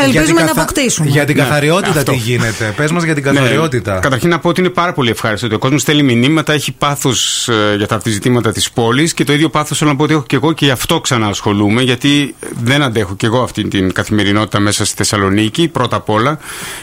Ελπίζουμε 0.00 0.24
την 0.24 0.34
να 0.34 0.40
καθα- 0.40 0.62
αποκτήσουμε. 0.62 1.08
Για 1.08 1.24
την 1.24 1.36
Ναι, 1.36 1.42
καθαριότητα 1.42 1.98
αυτό. 1.98 2.12
τι 2.12 2.18
γίνεται. 2.18 2.72
Πες 2.76 2.90
μας 2.92 3.02
για 3.04 3.14
την 3.14 3.24
Ναι, 3.24 3.30
καθαριότητα. 3.32 3.98
καταρχήν 3.98 4.28
να 4.30 4.38
πω 4.38 4.48
ότι 4.48 4.60
είναι 4.60 4.68
πάρα 4.70 4.92
πολύ 4.92 5.10
ευχάριστο 5.10 5.46
ότι 5.46 5.54
ο 5.54 5.58
κόσμος 5.58 5.80
στέλνει 5.80 6.02
μηνύματα, 6.16 6.52
έχει 6.52 6.72
πάθος 6.72 7.48
για 7.76 7.86
τα 7.86 8.00
ζητήματα 8.04 8.52
της 8.52 8.70
πόλης 8.70 9.14
και 9.14 9.24
το 9.24 9.32
ίδιο 9.32 9.48
πάθος 9.48 9.78
θέλω 9.78 9.90
να 9.90 9.96
πω 9.96 10.02
ότι 10.02 10.12
έχω 10.12 10.22
και 10.26 10.36
εγώ 10.36 10.52
και 10.52 10.64
γι' 10.64 10.70
αυτό 10.70 11.00
ξαναασχολούμαι, 11.00 11.82
γιατί 11.82 12.34
δεν 12.62 12.82
αντέχω 12.82 13.14
και 13.16 13.26
εγώ 13.26 13.42
αυτή 13.42 13.68
την 13.68 13.92
καθημερινότητα 13.92 14.60
μέσα 14.60 14.84
στη 14.84 14.94
Θεσσαλονίκη, 14.96 15.68
πρώτα 15.68 15.96
απ' 15.96 16.08
όλα. 16.10 16.38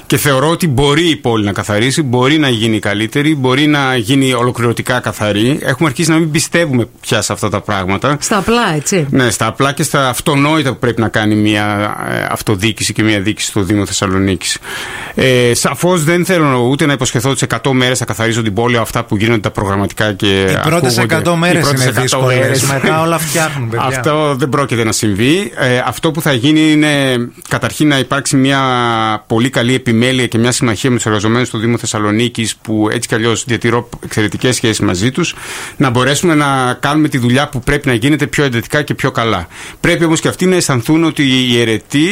Και 0.08 0.18
θεωρώ 0.18 0.50
ότι 0.50 0.68
μπορεί 0.68 1.10
η 1.10 1.16
πόλη 1.16 1.46
να 1.46 1.52
καθαρίσει, 1.52 2.02
μπορεί 2.02 2.38
να 2.38 2.50
γίνει 2.50 2.80
καλύτερη, 2.80 3.36
μπορεί 3.36 3.68
να 3.68 3.96
γίνει 3.96 4.34
ολοκληρωτικά 4.34 5.00
καθαρή. 5.00 5.60
Έχουμε 5.62 5.90
αρχίσει 5.90 6.10
να 6.10 6.18
μην 6.18 6.32
πιστεύουμε 6.32 6.88
πια 7.02 7.22
σε 7.22 7.34
αυτά 7.34 7.50
τα 7.50 7.62
πράγματα. 7.62 8.18
Στα 8.20 8.38
απλά, 8.38 8.76
έτσι. 8.76 9.08
Ναι, 9.10 9.30
στα 9.30 9.46
απλά 9.48 9.72
και 9.74 9.84
στα 9.84 10.10
αυτονόητα 10.10 10.70
που 10.72 10.80
πρέπει 10.80 11.02
να 11.02 11.08
κάνει 11.08 11.36
μια 11.36 11.96
ε, 12.12 12.26
αυτοδίκηση 12.30 12.94
και 13.02 13.08
μια 13.08 13.20
δίκηση 13.20 13.48
στο 13.48 13.62
Δήμο 13.62 13.86
Θεσσαλονίκης. 13.86 14.58
Ε, 15.16 15.54
Σαφώς 15.54 16.04
δεν 16.04 16.26
θέλω 16.26 16.68
ούτε 16.70 16.86
να 16.86 16.94
υποσχεθώ 16.94 17.30
ότι 17.30 17.38
σε 17.40 17.48
100 17.64 17.72
μέρες 17.72 17.98
θα 17.98 18.06
καθαρίσω 18.06 18.42
την 18.42 18.54
πόλη 18.54 18.78
αυτά 18.78 19.04
που 19.04 19.16
γίνονται 19.18 19.40
τα 19.40 19.52
προγραμματικά 19.52 20.14
και. 20.14 20.28
Οι 20.28 20.60
πρώτες 20.70 20.98
ακούγονται. 20.98 21.30
100 21.30 21.36
μέρες 21.36 21.58
Οι 21.60 21.62
πρώτες 21.64 21.82
είναι 21.84 21.92
100 21.98 22.02
δύσκολες. 22.02 22.38
μέρες. 22.38 22.62
Μετά 22.64 23.02
όλα 23.02 23.18
φτιάχνουν, 23.20 23.70
παιδιά. 23.70 23.86
Αυτό 23.88 24.36
δεν 24.38 24.50
πρόκειται 24.50 24.84
να 24.84 24.92
συμβεί. 24.92 25.52
Ε, 25.56 25.82
αυτό 25.86 26.12
που 26.12 26.22
θα 26.22 26.34
γίνει 26.34 26.72
είναι 26.72 27.18
καταρχήν 27.48 27.88
να 27.88 27.98
υπάρξει 28.00 28.36
μια 28.36 28.60
πολύ 29.28 29.50
καλή 29.50 29.74
επιμέλεια 29.74 30.28
και 30.28 30.38
μια 30.38 30.52
συμμαχία 30.52 30.90
με 30.90 30.96
τους 30.96 31.06
εργαζομένους 31.06 31.50
του 31.50 31.58
Δήμου 31.58 31.78
Θεσσαλονίκης 31.78 32.56
που 32.56 32.88
έτσι 32.92 33.08
κι 33.08 33.16
αλλιώς 33.16 33.44
διατηρώ 33.48 33.90
εξαιρετικές 34.04 34.56
σχέσεις 34.56 34.80
μαζί 34.80 35.12
τους, 35.12 35.36
να 35.78 35.90
μπορέσουμε 35.90 36.36
να 36.36 36.78
κάνουμε 36.80 37.08
τη 37.08 37.18
δουλειά 37.18 37.50
που 37.50 37.60
πρέπει 37.60 37.88
να 37.88 37.94
γίνεται 37.94 38.28
πιο 38.28 38.44
εντατικά 38.44 38.82
και 38.82 38.94
πιο 38.94 39.12
καλά. 39.12 39.48
Πρέπει 39.80 40.04
όμως 40.06 40.20
και 40.20 40.28
αυτοί 40.28 40.46
να 40.46 40.56
αισθανθούν 40.56 41.04
ότι 41.04 41.24
η 41.24 41.60
αιρετή, 41.62 42.08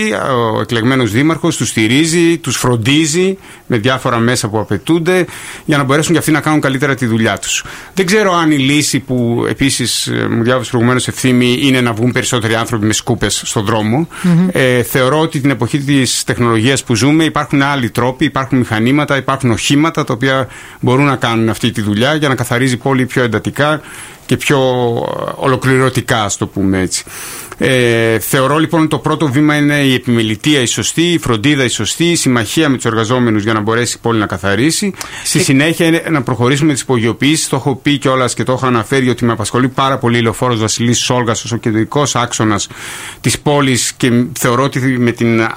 ο 0.58 0.66
εκλεγμένος 0.80 1.12
δήμαρχος, 1.12 1.58
τους 1.58 1.68
στηρίζει, 1.70 2.38
τους 2.38 2.58
φροντίζει 2.58 3.38
με 3.68 3.78
διάφορα 3.78 4.18
μέσα 4.18 4.48
που 4.48 4.60
απαιτούνται 4.60 5.26
για 5.66 5.78
να 5.78 5.84
μπορέσουν 5.84 6.14
και 6.14 6.20
αυτοί 6.20 6.32
να 6.32 6.40
κάνουν 6.40 6.62
καλύτερα 6.62 6.96
τη 6.96 7.06
δουλειά 7.06 7.38
τους. 7.38 7.64
Δεν 7.94 8.06
ξέρω 8.06 8.34
αν 8.34 8.52
η 8.52 8.58
λύση 8.58 9.00
που 9.00 9.46
επίσης 9.50 10.12
μου 10.30 10.44
διάβασε 10.44 10.70
προηγουμένως 10.70 11.08
ευθύμη 11.08 11.60
είναι 11.62 11.82
να 11.82 11.94
βγουν 11.94 12.12
περισσότεροι 12.12 12.56
άνθρωποι 12.56 12.86
με 12.86 12.94
σκούπες 12.94 13.42
στον 13.46 13.66
δρομο 13.66 14.08
Ε, 14.52 14.84
θεωρώ 14.84 15.20
ότι 15.20 15.40
την 15.40 15.50
εποχή 15.50 15.80
της 15.80 16.24
τεχνολογίας 16.24 16.84
που 16.84 16.96
ζούμε 16.96 17.24
υπάρχουν 17.24 17.62
άλλοι 17.62 17.90
τρόποι, 17.90 18.26
υπάρχουν 18.26 18.58
μηχανήματα, 18.58 19.18
υπάρχουν 19.18 19.52
οχήματα 19.52 20.04
τα 20.04 20.14
οποία 20.14 20.48
μπορούν 20.80 21.06
να 21.06 21.16
κάνουν 21.16 21.50
αυτή 21.50 21.72
τη 21.72 21.82
δουλειά 21.82 22.16
για 22.16 22.28
να 22.28 22.36
καθαρίζει 22.36 22.74
η 22.74 22.78
πόλη 22.78 23.06
πιο 23.06 23.24
εντατικά 23.24 23.82
και 24.30 24.38
πιο 24.38 24.58
ε, 24.58 25.32
ολοκληρωτικά, 25.36 26.24
ας 26.24 26.38
το 26.38 26.48
πούμε 26.48 26.80
έτσι. 26.80 27.04
Ε, 27.58 28.20
θεωρώ 28.20 28.58
λοιπόν 28.58 28.80
ότι 28.80 28.90
το 28.90 28.98
πρώτο 28.98 29.28
βήμα 29.28 29.56
είναι 29.56 29.76
η 29.80 29.94
επιμελητία 29.94 30.62
η 30.62 30.66
σωστή, 30.66 31.02
η 31.02 31.18
φροντίδα 31.18 31.64
η 31.64 31.68
σωστή, 31.68 32.06
η 32.06 32.16
συμμαχία 32.16 32.70
με 32.70 32.76
τους 32.76 32.86
εργαζόμενους 32.86 33.44
για 33.44 33.54
να 33.54 33.60
μπορέσει 33.60 33.96
η 33.98 34.00
πόλη 34.02 34.20
να 34.20 34.26
καθαρίσει. 34.26 34.94
Στη 35.24 35.40
συνέχεια 35.40 35.86
είναι 35.86 36.04
να 36.10 36.22
προχωρήσουμε 36.22 36.74
τις 36.74 36.82
υπογειοποιήσει. 36.82 37.50
Το 37.50 37.56
έχω 37.56 37.76
πει 37.76 37.98
κιόλας 37.98 38.34
και 38.34 38.44
το 38.44 38.52
έχω 38.52 38.66
αναφέρει 38.66 39.10
ότι 39.10 39.26
με 39.26 39.32
απασχολεί 39.32 39.68
πάρα 39.68 39.98
πολύ 39.98 40.18
η 40.18 40.22
λεωφόρος 40.22 40.60
Βασιλής 40.60 41.00
Σόλγας 41.00 41.44
ως 41.44 41.52
ο 41.52 41.58
κεντρικός 41.58 42.16
άξονας 42.16 42.68
της 43.22 43.40
πόλης 43.40 43.94
και 43.94 44.24
θεωρώ 44.40 44.64
ότι 44.64 44.80
με 44.80 45.12
την. 45.12 45.40
Ε, 45.40 45.48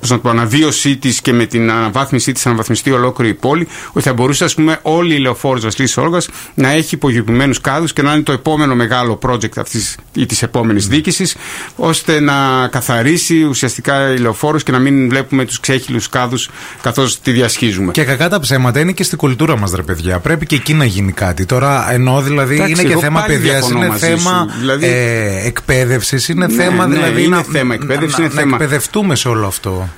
πώς 0.00 0.10
να 0.10 0.16
το 0.16 0.22
πω, 0.22 0.28
αναβίωσή 0.30 0.96
της 0.96 1.20
και 1.20 1.32
με 1.32 1.46
την 1.46 1.70
αναβάθμισή 1.70 2.32
της, 2.32 2.46
αναβαθμιστεί 2.46 2.90
ολόκληρη 2.90 3.30
η 3.30 3.34
πόλη, 3.34 3.68
ότι 3.92 4.04
θα 4.04 4.12
μπορούσε 4.12 4.44
ας 4.44 4.54
πούμε, 4.54 4.78
όλη 4.82 5.14
η 5.14 5.18
λεωφόρος 5.18 5.62
Βασιλής 5.62 5.90
Σόλγα 5.92 6.18
να 6.54 6.70
έχει 6.70 6.94
υπογειοποιημένου 6.94 7.54
κάδους 7.62 7.92
και 7.92 8.02
να 8.02 8.12
είναι 8.12 8.22
το 8.22 8.32
επόμενο 8.32 8.74
μεγάλο 8.74 9.18
project 9.26 9.58
αυτής 9.58 9.96
ή 10.12 10.26
της 10.26 10.42
επόμενης 10.42 10.86
διοίκησης, 10.88 11.36
ώστε 11.76 12.20
να 12.20 12.68
καθαρίσει 12.70 13.42
ουσιαστικά 13.42 14.12
η 14.12 14.16
λεωφόρος 14.18 14.62
και 14.62 14.72
να 14.72 14.78
μην 14.78 15.08
βλέπουμε 15.08 15.44
τους 15.44 15.60
ξέχυλους 15.60 16.08
κάδους 16.08 16.48
καθώς 16.82 17.20
τη 17.20 17.30
διασχίζουμε. 17.32 17.92
Και 17.92 18.04
κακά 18.04 18.28
τα 18.28 18.40
ψέματα 18.40 18.80
είναι 18.80 18.92
και 18.92 19.02
στην 19.02 19.18
κουλτούρα 19.18 19.58
μας, 19.58 19.72
ρε 19.72 19.82
παιδιά. 19.82 20.18
Πρέπει 20.18 20.46
και 20.46 20.54
εκεί 20.54 20.74
να 20.74 20.84
γίνει 20.84 21.12
κάτι. 21.12 21.44
Τώρα 21.46 21.92
εννοώ 21.92 22.20
δηλαδή 22.20 22.54
Εντάξει, 22.54 22.72
είναι 22.72 22.82
και 22.82 22.92
εγώ 22.92 23.00
θέμα 23.00 23.20
πάλι 23.20 23.32
παιδείας, 23.32 23.52
διαφωνώ 23.58 23.78
είναι 23.78 23.88
μαζί 23.88 24.06
θέμα 24.06 24.46
σου. 24.50 24.58
Δηλαδή- 24.58 24.86
ε, 24.86 25.46
εκπαίδευσης, 25.46 26.28
είναι 26.28 26.46
Ναι, 26.46 26.52
θέμα 26.54 26.86
ναι, 26.86 26.94
δηλαδή 26.94 27.22
είναι 27.24 27.36
να, 27.36 27.42
θέμα 27.42 27.74
εκπαίδευσης, 27.74 28.18
να, 28.18 28.24
είναι 28.24 28.34
να 28.34 28.40
θέμα. 28.40 28.56
εκπαιδευτούμε 28.56 29.14
σε 29.14 29.28
όλο 29.28 29.46
αυτό. 29.46 29.88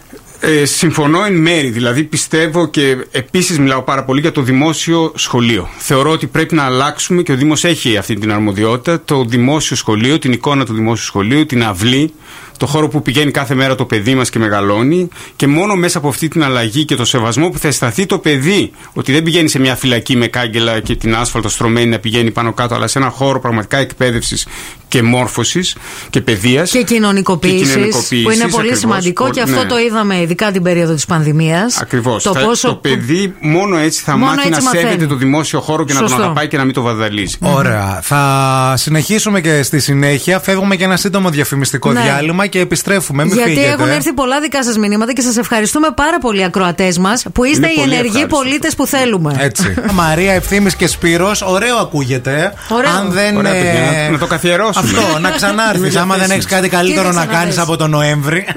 Ε, 0.44 0.64
συμφωνώ 0.64 1.24
εν 1.24 1.34
μέρη. 1.34 1.70
Δηλαδή 1.70 2.04
πιστεύω 2.04 2.66
και 2.66 2.96
επίσης 3.10 3.58
μιλάω 3.58 3.82
πάρα 3.82 4.04
πολύ 4.04 4.20
για 4.20 4.32
το 4.32 4.42
δημόσιο 4.42 5.12
σχολείο. 5.14 5.68
Θεωρώ 5.78 6.10
ότι 6.10 6.26
πρέπει 6.26 6.54
να 6.54 6.62
αλλάξουμε 6.62 7.22
και 7.22 7.32
ο 7.32 7.36
Δήμος 7.36 7.64
έχει 7.64 7.96
αυτή 7.96 8.14
την 8.14 8.32
αρμοδιότητα. 8.32 9.02
Το 9.04 9.24
δημόσιο 9.24 9.76
σχολείο, 9.76 10.18
την 10.18 10.32
εικόνα 10.32 10.64
του 10.64 10.74
δημόσιου 10.74 11.04
σχολείου, 11.04 11.46
την 11.46 11.64
αυλή, 11.64 12.12
το 12.56 12.66
χώρο 12.66 12.88
που 12.88 13.02
πηγαίνει 13.02 13.30
κάθε 13.30 13.54
μέρα 13.54 13.74
το 13.74 13.84
παιδί 13.84 14.14
μας 14.14 14.30
και 14.30 14.38
μεγαλώνει. 14.38 15.08
Και 15.36 15.46
μόνο 15.46 15.74
μέσα 15.74 15.98
από 15.98 16.08
αυτή 16.08 16.28
την 16.28 16.44
αλλαγή 16.44 16.84
και 16.84 16.94
το 16.94 17.04
σεβασμό 17.04 17.48
που 17.48 17.58
θα 17.58 17.68
αισθανθεί 17.68 18.06
το 18.06 18.18
παιδί, 18.18 18.70
ότι 18.92 19.12
δεν 19.12 19.22
πηγαίνει 19.22 19.48
σε 19.48 19.58
μια 19.58 19.76
φυλακή 19.76 20.16
με 20.16 20.26
κάγκελα 20.26 20.80
και 20.80 20.96
την 20.96 21.14
άσφαλτο 21.14 21.48
στρωμένη 21.48 21.86
να 21.86 21.98
πηγαίνει 21.98 22.30
πάνω 22.30 22.52
κάτω, 22.52 22.74
αλλά 22.74 22.86
σε 22.86 22.98
ένα 22.98 23.08
χώρο 23.08 23.40
πραγματικά 23.40 23.76
εκπαίδευσης 23.76 24.46
και 24.92 25.02
μόρφωσης 25.02 25.76
και 26.10 26.20
παιδείας. 26.20 26.70
Και 26.70 26.82
κοινωνικοποίησης, 26.82 27.74
που 28.08 28.30
είναι 28.30 28.34
πολύ 28.36 28.54
ακριβώς. 28.56 28.78
σημαντικό 28.78 29.30
και 29.30 29.40
αυτό 29.40 29.60
Ναι. 29.62 29.64
το 29.64 29.78
είδαμε 29.78 30.20
ειδικά 30.20 30.50
την 30.52 30.62
περίοδο 30.62 30.94
της 30.94 31.04
πανδημίας. 31.06 31.80
Ακριβώς. 31.80 32.22
Το, 32.22 32.32
Το, 32.32 32.40
πόσο... 32.40 32.68
το 32.68 32.74
παιδί 32.74 33.34
μόνο 33.40 33.76
έτσι 33.76 34.02
θα 34.02 34.12
Μόνο 34.16 34.24
μάθει 34.24 34.38
έτσι 34.48 34.58
να 34.60 34.64
μαθαίνει. 34.64 34.82
σέβεται 34.84 35.06
το 35.06 35.14
δημόσιο 35.14 35.60
χώρο 35.60 35.84
και 35.84 35.92
να 35.92 35.98
Σωστό. 35.98 36.16
τον 36.16 36.24
αγαπάει 36.24 36.48
και 36.48 36.56
να 36.56 36.64
μην 36.64 36.74
το 36.74 36.82
βαδαλίζει. 36.82 37.36
Ωραία. 37.40 37.98
Θα 38.02 38.74
συνεχίσουμε 38.76 39.40
και 39.40 39.62
στη 39.62 39.80
συνέχεια. 39.80 40.40
Φεύγουμε 40.40 40.76
και 40.76 40.84
ένα 40.84 40.96
σύντομο 40.96 41.30
διαφημιστικό 41.30 41.92
Ναι. 41.92 42.00
διάλειμμα 42.00 42.46
και 42.46 42.58
επιστρέφουμε. 42.60 43.24
Μην 43.24 43.34
Γιατί 43.34 43.50
φύγετε. 43.50 43.70
έχουν 43.72 43.88
έρθει 43.88 44.12
πολλά 44.12 44.40
δικά 44.40 44.64
σας 44.64 44.76
μηνύματα 44.78 45.12
και 45.12 45.20
σας 45.20 45.36
ευχαριστούμε 45.36 45.88
πάρα 45.96 46.18
πολύ, 46.18 46.44
ακροατές 46.44 46.98
μας, 46.98 47.24
που 47.32 47.44
είστε 47.44 47.56
Είναι 47.58 47.66
οι 47.66 47.74
πολύ 47.74 47.92
ενεργοί 47.94 48.08
ευχάριστος. 48.08 48.38
πολίτες 48.42 48.74
που 48.74 48.86
θέλουμε. 48.86 49.34
Έτσι. 49.38 49.74
Μαρία 50.02 50.32
Ευθύμης 50.32 50.76
και 50.76 50.86
Σπύρος 50.86 51.42
ωραίο 51.42 51.76
ακούγεται. 51.76 52.52
Ωραίο. 52.68 52.90
Αν 52.90 53.10
δεν. 53.12 53.36
Ωραία, 53.36 53.52
παιδιά, 53.52 53.70
ε, 53.70 54.04
να- 54.04 54.10
να 54.10 54.18
το 54.18 54.26
καθιερώσουμε. 54.26 54.81
Αυτό, 54.82 55.18
να 55.18 55.30
ξανάρθεις. 55.30 55.80
Μην 55.80 55.98
άμα 55.98 56.16
δεν 56.16 56.26
διαθέσεις. 56.26 56.30
έχεις 56.32 56.46
κάτι 56.46 56.68
καλύτερο 56.68 57.08
Τι 57.08 57.14
να 57.14 57.20
δεν 57.20 57.30
κάνεις 57.30 57.54
ξαναδείς. 57.54 57.58
από 57.58 57.76
τον 57.76 57.90
Νοέμβρη. 57.90 58.46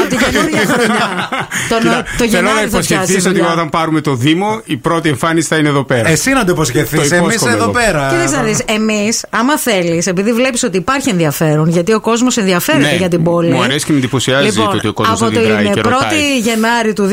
Από 0.00 0.08
την 0.08 0.18
καινούργια 0.18 0.60
χρονιά. 0.66 1.28
το, 1.68 1.78
Κοίτα, 1.78 2.02
το 2.02 2.28
Θέλω 2.28 2.30
να 2.30 2.48
Γενάρη 2.48 2.68
θα 2.68 2.82
φτιάξει. 2.82 2.92
υποσχεθεί 2.94 3.28
ότι 3.28 3.38
δουλειά. 3.38 3.52
όταν 3.52 3.68
πάρουμε 3.70 4.00
το 4.00 4.14
Δήμο, 4.14 4.60
η 4.64 4.76
πρώτη 4.76 5.08
εμφάνιση 5.08 5.48
θα 5.48 5.56
είναι 5.56 5.68
εδώ 5.68 5.84
πέρα. 5.84 6.08
Εσύ 6.08 6.30
να 6.30 6.44
το 6.44 6.52
υποσχεθείς. 6.52 7.08
Το 7.08 7.14
Εμείς 7.14 7.28
υπόσχομαι 7.34 7.52
εδώ 7.52 7.62
εγώ. 7.62 7.72
πέρα. 7.72 8.08
Κοίταξε 8.10 8.36
να 8.36 8.42
δει, 8.42 8.56
εμείς, 8.66 9.24
άμα 9.30 9.58
θέλεις, 9.58 10.06
επειδή 10.06 10.32
βλέπεις 10.32 10.62
ότι 10.62 10.76
υπάρχει 10.76 11.08
ενδιαφέρον, 11.08 11.68
γιατί 11.68 11.92
ο 11.92 12.00
κόσμος 12.00 12.36
ενδιαφέρεται 12.36 12.84
Ναι, 12.90 12.96
για 12.96 13.08
την 13.08 13.22
πόλη. 13.22 13.50
μου 13.50 13.62
αρέσει 13.62 13.84
και 13.84 13.92
με 13.92 13.98
εντυπωσιάζει 13.98 14.44
λοιπόν, 14.46 14.70
το 14.70 14.76
ότι 14.76 14.86
ο 14.88 14.92
κόσμος 14.92 15.22
από 15.22 15.26
αντιδράει 15.38 15.64
την 15.64 15.72
και 15.72 15.80
1η 15.80 15.82
ρωτάει. 15.90 16.38
Γενάρη 16.42 16.92
του 16.92 17.08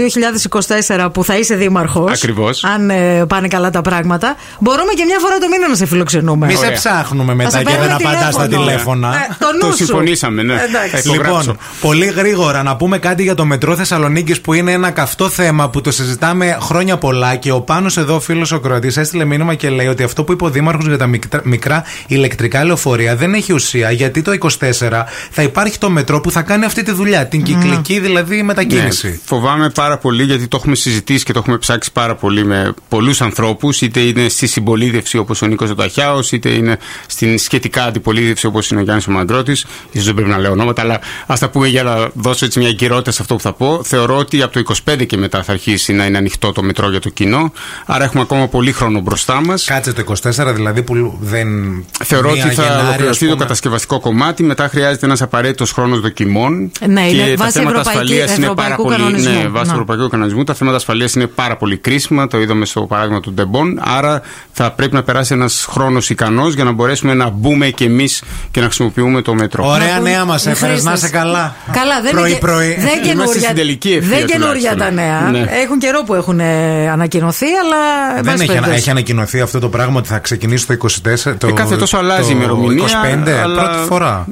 2024 0.97 1.09
που 1.13 1.23
θα 1.23 1.37
είσαι 1.37 1.55
δήμαρχος. 1.55 2.11
Ακριβώς. 2.11 2.63
Αν 2.63 2.89
ε, 2.89 3.25
πάνε 3.27 3.47
καλά 3.47 3.69
τα 3.69 3.81
πράγματα, 3.81 4.35
μπορούμε 4.59 4.93
και 4.95 5.03
μια 5.05 5.17
φορά 5.19 5.37
το 5.37 5.47
μήνα 5.47 5.67
να 5.67 5.75
σε 5.75 5.85
φιλοξενούμε. 5.85 6.45
Μη 6.45 6.51
σε 6.53 6.57
Ωραία. 6.65 6.71
ψάχνουμε 6.71 7.29
Θα 7.29 7.35
μετά 7.35 7.50
σε 7.51 7.57
και 7.57 7.63
δεν 7.63 7.79
παίρνουμε 7.79 8.09
απαντάς 8.09 8.33
στα 8.33 8.47
τηλέφωνο. 8.47 8.65
τηλέφωνα. 8.65 9.15
Ε, 9.15 9.35
το 9.39 9.45
νου 9.53 9.59
Το 9.59 9.65
σου. 9.65 9.75
συμφωνήσαμε, 9.75 10.43
ναι. 10.43 10.53
Εντάξει. 10.53 10.95
Ε, 10.95 11.01
το 11.01 11.13
γράψω. 11.13 11.37
Λοιπόν, 11.39 11.57
πολύ 11.81 12.05
γρήγορα 12.05 12.63
να 12.63 12.75
πούμε 12.75 12.97
κάτι 12.97 13.23
για 13.23 13.35
το 13.35 13.45
μετρό 13.45 13.75
Θεσσαλονίκης 13.75 14.41
που 14.41 14.53
είναι 14.53 14.71
ένα 14.71 14.91
καυτό 14.91 15.29
θέμα 15.29 15.69
που 15.69 15.81
το 15.81 15.91
συζητάμε 15.91 16.57
χρόνια 16.61 16.97
πολλά 16.97 17.35
και 17.35 17.51
ο 17.51 17.61
Πάνος 17.61 17.97
εδώ, 17.97 18.19
φίλος 18.19 18.51
ο 18.51 18.59
Κροατής, 18.59 18.97
έστειλε 18.97 19.25
μήνυμα 19.25 19.55
και 19.55 19.69
λέει 19.69 19.87
ότι 19.87 20.03
αυτό 20.03 20.23
που 20.23 20.31
είπε 20.31 20.43
ο 20.43 20.49
Δήμαρχος 20.49 20.87
για 20.87 20.97
τα 20.97 21.07
μικρά, 21.07 21.41
μικρά 21.43 21.83
ηλεκτρικά 22.07 22.63
λεωφορεία 22.65 23.15
δεν 23.15 23.33
έχει 23.33 23.53
ουσία 23.53 23.91
γιατί 23.91 24.21
το 24.21 24.31
24 24.39 24.57
θα 25.31 25.41
υπάρχει 25.41 25.77
το 25.77 25.89
μετρό 25.89 26.21
που 26.21 26.31
θα 26.31 26.41
κάνει 26.41 26.65
αυτή 26.65 26.83
τη 26.83 26.91
δουλειά, 26.91 27.25
την 27.27 27.43
κυκλική 27.43 27.99
δηλαδή 27.99 28.43
μετακίνηση. 28.43 29.07
Ναι, 29.07 29.17
φοβάμαι 29.25 29.69
πάρα 29.69 29.97
πολύ 29.97 30.23
γιατί 30.23 30.47
το 30.47 30.57
έχουμε 30.59 30.75
συζητήσει 30.75 31.23
και 31.25 31.33
το 31.33 31.39
έχουμε 31.39 31.57
ψάξει 31.57 31.91
πάρα 31.91 32.15
πολύ 32.15 32.45
με 32.45 32.73
πολλούς 32.89 33.21
ανθρώπους, 33.21 33.81
είτε 33.81 33.99
είναι 33.99 34.29
στη 34.29 34.47
συμπολίτευση 34.47 35.17
όπως 35.17 35.41
ο 35.41 35.45
Νίκος 35.47 35.67
Ζωταχιάος, 35.67 36.31
είτε 36.31 36.49
είναι 36.49 36.77
στην 37.07 37.37
σχετικά 37.43 37.83
αντιπολίτευση 37.83 38.45
όπως 38.45 38.69
είναι 38.71 38.79
ο 38.79 38.83
Γιάννης 38.83 39.07
ο 39.07 39.11
Μαγκρότη. 39.11 39.55
σω 39.55 39.67
δεν 39.93 40.13
πρέπει 40.13 40.29
να 40.29 40.37
λέω 40.37 40.51
ονόματα, 40.51 40.81
αλλά 40.81 40.99
ας 41.27 41.39
τα 41.39 41.49
πούμε 41.49 41.67
για 41.67 41.83
να 41.83 42.09
δώσω 42.13 42.45
έτσι 42.45 42.59
μια 42.59 42.67
εγκυρότητα 42.67 43.11
σε 43.11 43.17
αυτό 43.21 43.35
που 43.35 43.41
θα 43.41 43.53
πω. 43.53 43.81
Θεωρώ 43.83 44.17
ότι 44.17 44.41
από 44.41 44.53
το 44.63 44.73
25 44.91 45.05
και 45.05 45.17
μετά 45.17 45.43
θα 45.43 45.51
αρχίσει 45.51 45.93
να 45.93 46.05
είναι 46.05 46.17
ανοιχτό 46.17 46.51
το 46.51 46.63
μετρό 46.63 46.89
για 46.89 46.99
το 46.99 47.09
κοινό. 47.09 47.51
Άρα 47.85 48.03
έχουμε 48.03 48.21
ακόμα 48.21 48.47
πολύ 48.47 48.71
χρόνο 48.71 48.99
μπροστά 48.99 49.41
μας. 49.45 49.65
Κάτσε 49.65 49.93
το 49.93 50.03
24 50.23 50.53
δηλαδή 50.53 50.83
που 50.83 51.17
δεν. 51.21 51.47
Θεωρώ 52.03 52.31
μία 52.31 52.45
ότι 52.45 52.53
θα 52.55 52.63
Γενάρη, 52.63 52.81
ολοκληρωθεί 52.81 53.09
ας 53.09 53.17
το 53.19 53.25
πούμε. 53.25 53.37
κατασκευαστικό 53.37 53.99
κομμάτι. 53.99 54.43
Μετά 54.43 54.67
χρειάζεται 54.67 54.79
χρειάζεται 54.81 55.05
ένας 55.05 55.21
απαραίτητος 55.21 55.71
χρόνος 55.71 55.99
δοκιμών. 55.99 56.71
Ναι, 56.87 57.07
και 57.07 57.15
είναι 57.15 57.29
τα 57.29 57.35
βάση 57.35 57.51
θέματα 57.51 57.79
ευρωπαϊκή- 57.79 57.87
ασφαλείας 57.87 58.37
είναι 58.37 58.45
πάρα 58.47 58.61
ευρωπαϊκού 58.61 58.83
πολύ. 58.83 58.95
κανονισμού. 58.95 59.31
Ναι, 59.33 59.47
βάσει 59.47 59.53
Να. 59.53 59.63
του 59.63 59.71
ευρωπαϊκού 59.71 60.07
κανονισμού. 60.09 60.43
Τα 60.43 60.53
θέματα 60.53 60.77
ασφαλείας 60.77 61.13
είναι 61.13 61.27
πάρα 61.27 61.57
πολύ 61.57 61.77
κρίσιμα. 61.77 62.27
Το 62.27 62.39
είδαμε 62.39 62.65
στο 62.65 62.81
παράδειγμα 62.81 63.19
του 63.19 63.31
Ντεμπον. 63.33 63.79
Άρα 63.81 64.21
θα 64.51 64.71
πρέπει 64.71 64.93
να 64.93 65.03
περάσει 65.03 65.33
ένας 65.33 65.65
χρόνος 65.69 66.09
ικανός 66.09 66.53
για 66.53 66.63
να 66.63 66.71
μπορέσουμε 66.71 67.11
να 67.23 67.29
μπούμε 67.29 67.67
κι 67.69 67.83
εμείς 67.83 68.23
και 68.51 68.59
να 68.59 68.65
χρησιμοποιούμε 68.65 69.21
το 69.21 69.33
μετρό. 69.33 69.67
Ωραία 69.67 69.93
Να 69.93 69.99
νέα 69.99 70.25
μας 70.25 70.41
πούμε, 70.41 70.53
έφερες, 70.53 70.83
να 70.83 70.89
Χρήστος. 70.91 71.09
είσαι 71.09 71.17
καλά. 71.19 71.55
Καλά, 71.71 72.01
δεν 72.01 72.17
είναι, 72.17 72.29
και- 72.29 72.37
Πρωί-πρωί. 72.37 72.67
δεν 72.67 72.77
Είμαστε 72.85 73.07
καινούρια, 73.07 73.41
στην 73.41 73.55
τελική 73.55 73.91
ευθεία 73.91 74.17
δεν 74.17 74.25
καινούρια 74.25 74.75
τα 74.75 74.85
τουλάχιστον. 74.87 74.93
νέα. 74.93 75.29
Ναι. 75.31 75.39
Έχουν 75.63 75.79
καιρό 75.79 76.03
που 76.05 76.13
έχουν 76.13 76.39
ε, 76.39 76.89
ανακοινωθεί, 76.89 77.45
αλλά. 77.63 77.77
εν 78.17 78.23
Δεν 78.23 78.23
πάση 78.23 78.37
έχει, 78.43 78.47
περιπτώσει. 78.51 78.77
έχει 78.77 78.89
ανακοινωθεί 78.89 79.41
αυτό 79.41 79.59
το 79.59 79.69
πράγμα 79.69 79.97
ότι 79.99 80.07
θα 80.07 80.19
ξεκινήσει 80.19 80.67
το 80.67 80.73
24. 80.73 81.35
Το, 81.37 81.47
Και 81.47 81.53
κάθε 81.53 81.75
τόσο 81.75 81.97
αλλάζει 81.97 82.21
το 82.21 82.27
η 82.29 82.33
ημερομηνία. 82.37 82.85
25, 83.25 83.29
αλλά... 83.43 83.61
πρώτη 83.69 83.87
φορά. 83.87 84.27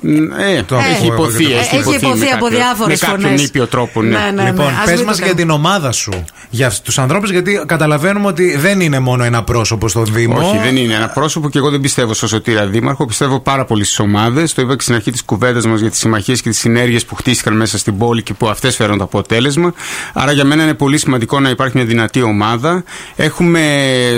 Ε, 0.56 0.62
Το 0.64 0.76
έχει 0.76 0.86
ακούω 0.96 1.14
εγώ 1.14 1.14
υποθεί. 1.14 1.44
και 1.46 1.50
το 1.54 1.60
Έχει 1.60 1.78
ακούω. 1.80 1.94
Έχει 1.94 2.06
υποθεί 2.06 2.20
με 2.20 2.26
από 2.26 2.46
κάποιο- 2.46 2.58
διάφορες 2.58 3.02
Με 3.02 3.08
κάποιον 3.08 3.28
φωνές. 3.30 3.44
ήπιο 3.46 3.68
τρόπο, 3.68 4.02
ναι. 4.02 4.10
Ναι, 4.18 4.32
ναι. 4.42 4.50
Λοιπόν, 4.50 4.68
ας 4.68 4.86
πες 4.86 4.96
μην 4.98 5.06
μας 5.06 5.18
το 5.18 5.24
για 5.24 5.34
κάνουμε. 5.34 5.42
την 5.42 5.50
ομάδα 5.50 5.92
σου. 5.92 6.24
Για 6.50 6.72
τους 6.84 7.00
ανθρώπους, 7.00 7.32
γιατί 7.32 7.64
καταλαβαίνουμε 7.66 8.28
ότι 8.28 8.56
δεν 8.58 8.80
είναι 8.80 9.00
μόνο 9.00 9.24
ένα 9.24 9.44
πρόσωπο 9.44 9.88
στον 9.88 10.06
Δήμο. 10.06 10.38
Όχι, 10.38 10.58
δεν 10.64 10.76
είναι 10.76 10.94
ένα 10.94 11.08
πρόσωπο 11.10 11.50
και 11.50 11.58
εγώ 11.58 11.70
δεν 11.70 11.80
πιστεύω 11.82 12.14
στο 12.14 12.28
Σωτήρα 12.28 12.66
Δήμαρχο. 12.80 13.06
Πιστεύω 13.06 13.40
πάρα 13.40 13.66
πολύ 13.66 13.84
στις 13.84 14.00
ομάδες. 14.00 14.54
Το 14.54 14.62
είπα 14.62 14.76
και 14.76 14.82
στην 14.82 14.96
αρχή 14.96 15.12
της 15.12 15.24
κουβέντας 15.24 15.66
μας 15.66 15.80
για 15.80 15.90
τις 15.90 16.00
συμμαχίες 16.00 16.42
και 16.42 16.50
τις 16.50 16.60
συνέργειες 16.60 17.06
που 17.06 17.16
χτίστηκαν 17.16 17.56
μέσα 17.56 17.78
στην 17.78 17.98
πόλη 17.98 18.24
και 18.24 18.34
που 18.34 18.48
αυτές 18.50 18.76
φέρουν 18.76 18.98
το 18.98 19.04
αποτέλεσμα. 19.04 19.74
Άρα 20.14 20.32
για 20.32 20.44
μένα 20.46 20.64
είναι 20.64 20.74
πολύ 20.74 20.98
σημαντικό 20.98 21.40
να 21.40 21.50
υπάρχει 21.50 21.78
μια 21.78 21.86
δυνατή 21.86 22.22
ομάδα. 22.22 22.84
Έχουμε 23.16 23.62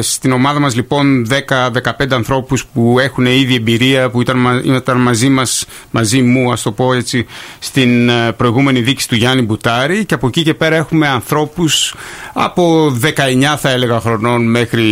στην 0.01 0.31
ομάδα 0.31 0.59
μας 0.59 0.75
λοιπόν 0.75 1.27
10-15 1.29 2.11
ανθρώπους 2.11 2.65
που 2.73 2.99
έχουν 2.99 3.25
ήδη 3.25 3.55
εμπειρία, 3.55 4.09
που 4.09 4.21
ήταν, 4.21 4.39
μα- 4.39 4.61
ήταν 4.75 4.97
μαζί 4.97 5.29
μας, 5.29 5.65
μαζί 5.91 6.21
μου, 6.21 6.51
ας 6.51 6.61
το 6.61 6.71
πω 6.71 6.93
έτσι, 6.93 7.25
στην 7.59 8.09
ε, 8.09 8.31
προηγούμενη 8.31 8.79
δίκη 8.81 9.07
του 9.07 9.15
Γιάννη 9.15 9.41
Μπουτάρη. 9.41 10.05
Και 10.05 10.13
από 10.13 10.27
εκεί 10.27 10.43
και 10.43 10.53
πέρα 10.53 10.75
έχουμε 10.75 11.07
ανθρώπους 11.07 11.95
από 12.33 12.95
19 13.01 13.55
θα 13.57 13.69
έλεγα 13.69 13.99
χρονών 13.99 14.49
μέχρι 14.49 14.83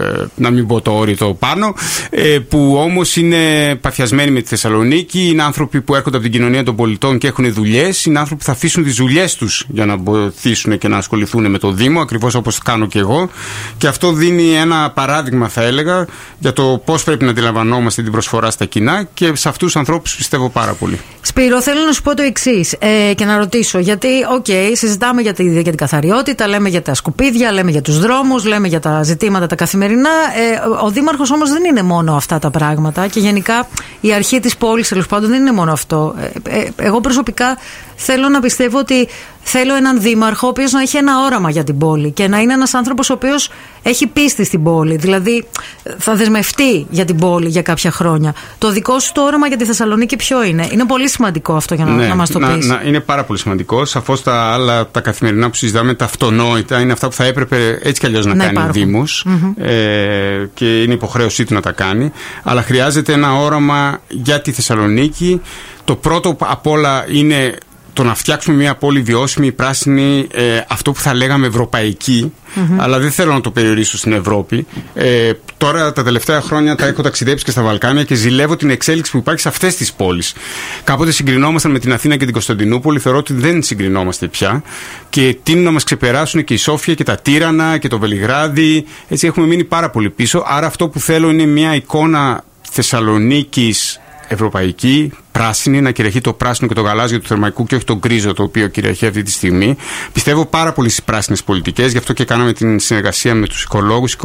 ε, 0.00 0.24
να 0.34 0.50
μην 0.50 0.66
πω 0.66 0.80
το 0.80 0.90
όριο 0.92 1.16
το 1.16 1.34
πάνω, 1.34 1.74
ε, 2.10 2.38
που 2.48 2.76
όμως 2.78 2.97
είναι 3.04 3.74
παθιασμένοι 3.74 4.30
με 4.30 4.40
τη 4.40 4.48
Θεσσαλονίκη, 4.48 5.28
είναι 5.28 5.42
άνθρωποι 5.42 5.80
που 5.80 5.94
έρχονται 5.94 6.16
από 6.16 6.24
την 6.26 6.34
κοινωνία 6.34 6.64
των 6.64 6.76
πολιτών 6.76 7.18
και 7.18 7.26
έχουν 7.26 7.52
δουλειές, 7.52 8.04
είναι 8.04 8.18
άνθρωποι 8.18 8.40
που 8.40 8.46
θα 8.46 8.52
αφήσουν 8.52 8.84
τις 8.84 8.94
δουλειές 8.94 9.34
τους 9.34 9.64
για 9.68 9.86
να 9.86 9.96
βοηθήσουν 9.96 10.78
και 10.78 10.88
να 10.88 10.96
ασχοληθούν 10.96 11.50
με 11.50 11.58
το 11.58 11.72
Δήμο, 11.72 12.00
ακριβώς 12.00 12.34
όπως 12.34 12.58
κάνω 12.58 12.86
και 12.86 12.98
εγώ. 12.98 13.30
Και 13.78 13.86
αυτό 13.86 14.12
δίνει 14.12 14.52
ένα 14.54 14.90
παράδειγμα, 14.90 15.48
θα 15.48 15.62
έλεγα, 15.62 16.06
για 16.38 16.52
το 16.52 16.82
πώς 16.84 17.04
πρέπει 17.04 17.24
να 17.24 17.30
αντιλαμβανόμαστε 17.30 18.02
την 18.02 18.12
προσφορά 18.12 18.50
στα 18.50 18.64
κοινά 18.64 19.08
και 19.14 19.32
σε 19.34 19.48
αυτούς 19.48 19.66
τους 19.72 19.76
ανθρώπους 19.76 20.16
πιστεύω 20.16 20.48
πάρα 20.50 20.72
πολύ. 20.72 21.00
Σπύρο, 21.20 21.62
θέλω 21.62 21.80
να 21.86 21.92
σου 21.92 22.02
πω 22.02 22.14
το 22.14 22.22
εξής 22.22 22.72
ε, 22.78 23.14
και 23.14 23.24
να 23.24 23.38
ρωτήσω. 23.38 23.78
Γιατί, 23.78 24.08
οκ, 24.36 24.46
συζητάμε 24.72 25.20
για, 25.22 25.32
τη, 25.34 25.52
για 25.52 25.62
την 25.62 25.76
καθαριότητα, 25.76 26.48
λέμε 26.48 26.68
για 26.68 26.82
τα 26.82 26.94
σκουπίδια, 26.94 27.52
λέμε 27.52 27.70
για 27.70 27.82
τους 27.82 27.98
δρόμους, 27.98 28.44
λέμε 28.44 28.68
για 28.68 28.80
τα 28.80 29.02
ζητήματα 29.02 29.46
τα 29.46 29.54
καθημερινά. 29.54 30.10
Ε, 30.10 30.84
ο 30.84 30.90
Δήμαρχος 30.90 31.30
όμως 31.30 31.50
δεν 31.50 31.64
είναι 31.64 31.82
μόνο 31.82 32.14
αυτά 32.14 32.38
τα 32.38 32.50
πράγματα 32.50 32.87
και 33.10 33.20
γενικά 33.20 33.68
η 34.00 34.12
αρχή 34.12 34.40
της 34.40 34.56
πόλης 34.56 34.88
τέλος 34.88 35.06
πάντων 35.06 35.30
δεν 35.30 35.40
είναι 35.40 35.52
μόνο 35.52 35.72
αυτό. 35.72 36.14
Ε, 36.48 36.58
ε, 36.58 36.68
εγώ 36.76 37.00
προσωπικά 37.00 37.58
θέλω 37.96 38.28
να 38.28 38.40
πιστεύω 38.40 38.78
ότι 38.78 39.08
θέλω 39.48 39.74
έναν 39.74 40.00
δήμαρχο 40.00 40.46
ο 40.46 40.50
οποίος 40.50 40.72
να 40.72 40.80
έχει 40.80 40.96
ένα 40.96 41.12
όραμα 41.24 41.50
για 41.50 41.64
την 41.64 41.78
πόλη 41.78 42.10
και 42.10 42.28
να 42.28 42.38
είναι 42.38 42.52
ένας 42.52 42.74
άνθρωπος 42.74 43.10
ο 43.10 43.12
οποίος 43.12 43.50
έχει 43.82 44.06
πίστη 44.06 44.44
στην 44.44 44.62
πόλη. 44.62 44.96
Δηλαδή 44.96 45.46
θα 45.98 46.14
δεσμευτεί 46.14 46.86
για 46.90 47.04
την 47.04 47.16
πόλη 47.16 47.48
για 47.48 47.62
κάποια 47.62 47.90
χρόνια. 47.90 48.34
Το 48.58 48.70
δικό 48.70 48.98
σου 48.98 49.12
το 49.12 49.22
όραμα 49.22 49.46
για 49.46 49.56
τη 49.56 49.64
Θεσσαλονίκη 49.64 50.16
ποιο 50.16 50.44
είναι; 50.44 50.68
Είναι 50.72 50.84
πολύ 50.86 51.08
σημαντικό 51.08 51.54
αυτό 51.54 51.74
για 51.74 51.84
να, 51.84 52.06
να 52.06 52.14
μας 52.14 52.30
το 52.30 52.38
Ναι, 52.38 52.46
να, 52.46 52.54
πεις. 52.54 52.66
να- 52.66 52.82
είναι 52.84 53.00
πάρα 53.00 53.24
πολύ 53.24 53.38
σημαντικό. 53.38 53.84
Σαφώς 53.84 54.22
τα 54.22 54.34
άλλα, 54.52 54.88
τα 54.90 55.00
καθημερινά 55.00 55.48
που 55.50 55.54
συζητάμε, 55.56 55.94
τα 55.94 56.04
αυτονόητα, 56.04 56.80
είναι 56.80 56.92
αυτά 56.92 57.08
που 57.08 57.14
θα 57.14 57.24
έπρεπε 57.24 57.78
έτσι 57.82 58.00
κι 58.00 58.06
αλλιώς 58.06 58.26
να, 58.26 58.34
Να 58.34 58.44
κάνει 58.44 58.58
ο 58.58 58.60
υπάρχουν. 58.60 58.82
Δήμος, 58.82 59.26
ε, 59.56 60.46
και 60.54 60.82
είναι 60.82 60.92
υποχρέωσή 60.94 61.44
του 61.44 61.54
να 61.54 61.60
τα 61.60 61.72
κάνει. 61.72 62.12
Αλλά 62.42 62.62
χρειάζεται 62.62 63.12
ένα 63.12 63.34
όραμα 63.34 64.00
για 64.08 64.40
τη 64.40 64.52
Θεσσαλονίκη. 64.52 65.40
Το 65.84 65.96
πρώτο 65.96 66.36
απ' 66.38 66.66
όλα 66.66 67.04
είναι 67.12 67.54
το 67.98 68.04
να 68.04 68.14
φτιάξουμε 68.14 68.56
μια 68.56 68.74
πόλη 68.74 69.00
βιώσιμη, 69.00 69.52
πράσινη, 69.52 70.26
ε, 70.32 70.60
αυτό 70.68 70.92
που 70.92 71.00
θα 71.00 71.14
λέγαμε 71.14 71.46
ευρωπαϊκή, 71.46 72.32
αλλά 72.76 72.98
δεν 72.98 73.10
θέλω 73.10 73.32
να 73.32 73.40
το 73.40 73.50
περιορίσω 73.50 73.98
στην 73.98 74.12
Ευρώπη. 74.12 74.66
Ε, 74.94 75.30
τώρα 75.56 75.92
τα 75.92 76.02
τελευταία 76.02 76.40
χρόνια 76.40 76.74
τα 76.74 76.86
έχω 76.86 77.02
ταξιδέψει 77.02 77.44
και 77.44 77.50
στα 77.50 77.62
Βαλκάνια 77.62 78.04
και 78.04 78.14
ζηλεύω 78.14 78.56
την 78.56 78.70
εξέλιξη 78.70 79.10
που 79.10 79.16
υπάρχει 79.18 79.40
σε 79.40 79.48
αυτές 79.48 79.76
τις 79.76 79.92
πόλεις. 79.92 80.34
Κάποτε 80.84 81.10
συγκρινόμασταν 81.10 81.70
με 81.72 81.78
την 81.78 81.92
Αθήνα 81.92 82.16
και 82.16 82.24
την 82.24 82.32
Κωνσταντινούπολη, 82.32 82.98
θεωρώ 82.98 83.18
ότι 83.18 83.32
δεν 83.32 83.62
συγκρινόμαστε 83.62 84.28
πια 84.28 84.62
και 85.10 85.36
τείνουν 85.42 85.64
να 85.64 85.70
μας 85.70 85.84
ξεπεράσουν 85.84 86.44
και 86.44 86.54
η 86.54 86.56
Σόφια 86.56 86.94
και 86.94 87.04
τα 87.04 87.16
Τύρανα 87.16 87.78
και 87.78 87.88
το 87.88 87.98
Βελιγράδι. 87.98 88.84
Έτσι 89.08 89.26
έχουμε 89.26 89.46
μείνει 89.46 89.64
πάρα 89.64 89.90
πολύ 89.90 90.10
πίσω. 90.10 90.44
Άρα 90.46 90.66
αυτό 90.66 90.88
που 90.88 91.00
θέλω 91.00 91.30
είναι 91.30 91.46
μια 91.46 91.74
εικόνα 91.74 92.44
Θεσσαλονίκης 92.70 94.00
ευρωπαϊκή, 94.28 95.12
πράσινη, 95.38 95.80
να 95.80 95.90
κυριαρχεί 95.90 96.20
το 96.20 96.32
πράσινο 96.32 96.68
και 96.68 96.74
το 96.74 96.80
γαλάζιο 96.80 97.20
του 97.20 97.26
θερμαϊκού 97.26 97.64
και 97.66 97.74
όχι 97.74 97.84
το 97.84 97.96
γκρίζο 97.96 98.32
το 98.32 98.42
οποίο 98.42 98.66
κυριαρχεί 98.68 99.06
αυτή 99.06 99.22
τη 99.22 99.30
στιγμή. 99.30 99.76
Πιστεύω 100.12 100.46
πάρα 100.46 100.72
πολύ 100.72 100.88
στις 100.88 101.02
πράσινες 101.02 101.42
πολιτικές, 101.42 101.92
γι' 101.92 101.98
αυτό 101.98 102.12
και 102.12 102.24
κάναμε 102.24 102.52
την 102.52 102.78
συνεργασία 102.78 103.34
με 103.34 103.46
τους 103.46 103.62
οικολόγους, 103.62 104.16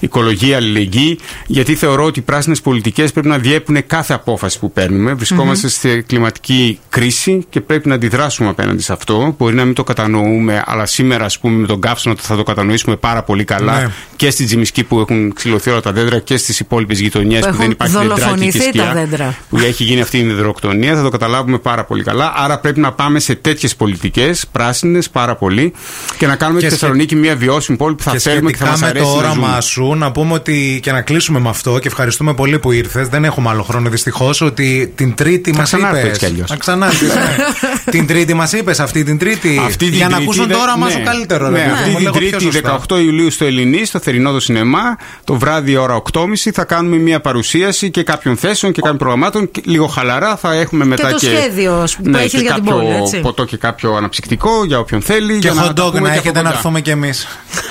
οικολογία, 0.00 0.56
αλληλεγγύη, 0.56 1.18
γιατί 1.46 1.74
θεωρώ 1.74 2.04
ότι 2.04 2.18
οι 2.18 2.22
πράσινες 2.22 2.60
πολιτικές 2.60 3.12
πρέπει 3.12 3.28
να 3.28 3.38
διέπουν 3.38 3.86
κάθε 3.86 4.14
απόφαση 4.14 4.58
που 4.58 4.72
παίρνουμε. 4.72 5.12
Βρισκόμαστε 5.12 5.68
σε 5.68 6.00
κλιματική 6.00 6.78
κρίση 6.88 7.44
και 7.50 7.60
πρέπει 7.60 7.88
να 7.88 7.94
αντιδράσουμε 7.94 8.48
απέναντι 8.48 8.82
σε 8.82 8.92
αυτό. 8.92 9.34
Μπορεί 9.38 9.54
να 9.54 9.64
μην 9.64 9.74
το 9.74 9.84
κατανοούμε, 9.84 10.62
αλλά 10.66 10.86
σήμερα, 10.86 11.24
ας 11.24 11.38
πούμε, 11.38 11.56
με 11.60 11.66
τον 11.66 11.80
καύσωνα 11.80 12.16
θα 12.18 12.36
το 12.36 12.42
κατανοήσουμε 12.42 12.96
πάρα 12.96 13.22
πολύ 13.22 13.44
καλά 13.44 13.80
Ναι. 13.80 13.90
και 14.16 14.30
στη 14.30 14.44
Τζιμισκή 14.44 14.84
που 14.84 15.00
έχουν 15.00 15.32
ξυλωθεί 15.32 15.70
όλα 15.70 15.80
τα 15.80 15.92
δέντρα 15.92 16.18
και 16.18 16.36
στις 16.36 16.60
υπόλοιπες 16.60 17.00
γειτονιές 17.00 17.40
Που 17.40 17.46
που, 17.46 17.52
δεν 17.52 17.60
έχουν 17.60 17.72
υπάρχει 17.72 17.92
δεντράκι 17.96 18.14
και 18.14 18.20
δολοφονηθεί 18.20 18.58
τα 18.58 18.64
σκιά. 18.64 18.92
δέντρα. 18.94 19.36
Που 19.48 19.58
έχει 19.58 19.84
γίνει 19.84 20.00
αυτή 20.02 20.18
η 20.18 20.26
υδροκτονία, 20.26 20.94
θα 20.96 21.02
το 21.02 21.08
καταλάβουμε 21.08 21.58
πάρα 21.58 21.84
πολύ 21.84 22.02
καλά. 22.02 22.32
Άρα 22.36 22.58
πρέπει 22.58 22.80
να 22.80 22.92
πάμε 22.92 23.20
σε 23.20 23.34
τέτοιες 23.34 23.76
πολιτικές, 23.76 24.46
πράσινες 24.52 25.10
πάρα 25.10 25.34
πολύ, 25.36 25.72
και 26.18 26.26
να 26.26 26.36
κάνουμε 26.36 26.58
Και 26.60 26.64
τη 26.66 26.70
σχε- 26.72 26.80
Θεσσαλονίκη 26.80 27.16
μια 27.16 27.36
βιώσιμη 27.36 27.76
πόλη 27.76 27.94
που 27.94 28.02
θα 28.02 28.10
και 28.10 28.18
θέλουμε 28.18 28.50
και 28.50 28.56
θα 28.56 28.64
σχετικά 28.66 28.86
μας 28.86 28.92
με 28.94 28.98
το 29.00 29.08
αρέσει. 29.08 29.22
να 29.22 29.28
όραμά 29.28 29.48
ζούμε. 29.48 29.60
σου, 29.60 29.94
να 29.94 30.12
πούμε 30.12 30.32
ότι 30.32 30.80
και 30.82 30.92
να 30.92 31.00
κλείσουμε 31.00 31.38
με 31.40 31.48
αυτό 31.48 31.78
και 31.78 31.88
ευχαριστούμε 31.88 32.34
πολύ 32.34 32.58
που 32.58 32.72
ήρθες. 32.72 33.08
Δεν 33.08 33.24
έχουμε 33.24 33.48
άλλο 33.48 33.62
χρόνο 33.62 33.88
δυστυχώς. 33.88 34.40
Ότι 34.40 34.92
την 34.94 35.14
Τρίτη 35.14 35.52
μας 35.54 35.62
ξανάρθω 35.64 35.96
είπες. 35.98 36.08
έτσι 36.08 36.18
κι 36.18 36.26
αλλιώς. 36.26 36.50
Να 36.50 36.56
ξανάρθεις, 36.56 37.08
ναι. 37.14 37.36
την 37.92 38.06
Τρίτη 38.06 38.34
μας 38.34 38.52
είπες 38.52 38.80
αυτή 38.80 39.04
την 39.04 39.18
Τρίτη. 39.18 39.60
Αυτή 39.64 39.84
την 39.84 39.94
για 39.94 40.04
να 40.08 40.10
Τρίτη 40.10 40.22
ακούσουν 40.24 40.46
δε- 40.46 40.52
το 40.54 40.60
όραμά 40.60 40.86
ναι. 40.86 40.92
σου 40.92 41.00
καλύτερο. 41.04 41.48
Ναι, 41.48 41.58
ρε 41.58 41.64
παιδί 41.64 41.72
αυτή 41.74 41.88
μου, 41.90 41.96
την 41.96 42.04
λίγο 42.06 42.18
πιο 42.18 42.28
Τρίτη 42.38 42.44
σωστά. 42.44 42.80
18 42.90 43.00
Ιουλίου 43.00 43.30
στο 43.30 43.44
Ελληνί, 43.44 43.84
στο 43.84 43.98
Θερινό 43.98 44.38
Σινεμά, 44.38 44.96
το 45.24 45.34
βράδυ 45.34 45.76
ώρα 45.76 46.02
8.30 46.12 46.50
θα 46.52 46.64
κάνουμε 46.64 46.96
μια 46.96 47.20
παρουσίαση 47.20 47.90
και 47.90 48.02
κάποιων 48.02 48.36
θέσεων 48.36 48.72
και 48.72 48.80
κάποιων 48.80 48.98
προγραμμάτων. 48.98 49.50
Και 49.50 49.60
λίγο 49.82 49.94
χαλαρά 49.94 50.36
θα 50.36 50.52
έχουμε 50.54 50.84
μετά 50.84 51.08
το 51.08 51.16
και. 51.16 51.26
σχέδιο 51.26 51.74
ας 51.74 51.96
πούμε, 51.96 52.10
που 52.10 52.16
ναι, 52.16 52.22
έχεις 52.22 52.32
και 52.32 52.38
για 52.38 52.54
την 52.54 52.64
κάποιο 52.64 52.78
πόλη, 52.80 52.96
έτσι. 53.02 53.20
ποτό 53.20 53.44
και 53.44 53.56
κάποιο 53.56 53.94
αναψυκτικό 53.94 54.64
για 54.64 54.78
όποιον 54.78 55.02
θέλει. 55.02 55.32
Και 55.38 55.48
για 55.48 55.52
να 55.62 55.70
hot 55.70 55.74
τα 55.74 55.84
dog 55.86 55.90
πούμε 55.92 56.00
να 56.00 56.08
και 56.14 56.18
έχετε 56.18 56.28
από 56.28 56.38
να 56.38 56.42
κοντά. 56.44 56.54
έρθουμε 56.54 56.80
κι 56.80 56.90
εμείς. 56.90 57.26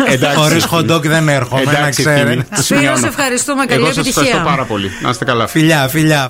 Εντάξει. 0.07 0.37
Χωρίς 0.37 0.65
hot 0.71 0.91
dog 0.95 1.01
δεν 1.01 1.29
έρχομαι, 1.29 1.63
να 1.63 1.71
Εντάξει, 1.71 2.01
ξέρετε. 2.01 2.21
ευθύμη. 2.21 2.43
Το 2.43 2.61
Σπύρο, 2.61 2.79
σημειώνω. 2.79 2.97
σε 2.97 3.07
ευχαριστούμε. 3.07 3.65
Καλή 3.65 3.81
Εγώ 3.81 3.85
σας 3.93 3.97
επιτυχία. 3.97 4.21
ευχαριστώ 4.21 4.49
πάρα 4.49 4.63
πολύ. 4.65 4.91
Να 5.01 5.09
είστε 5.09 5.25
καλά. 5.25 5.47
Φιλιά, 5.47 5.87
φιλιά. 5.87 6.29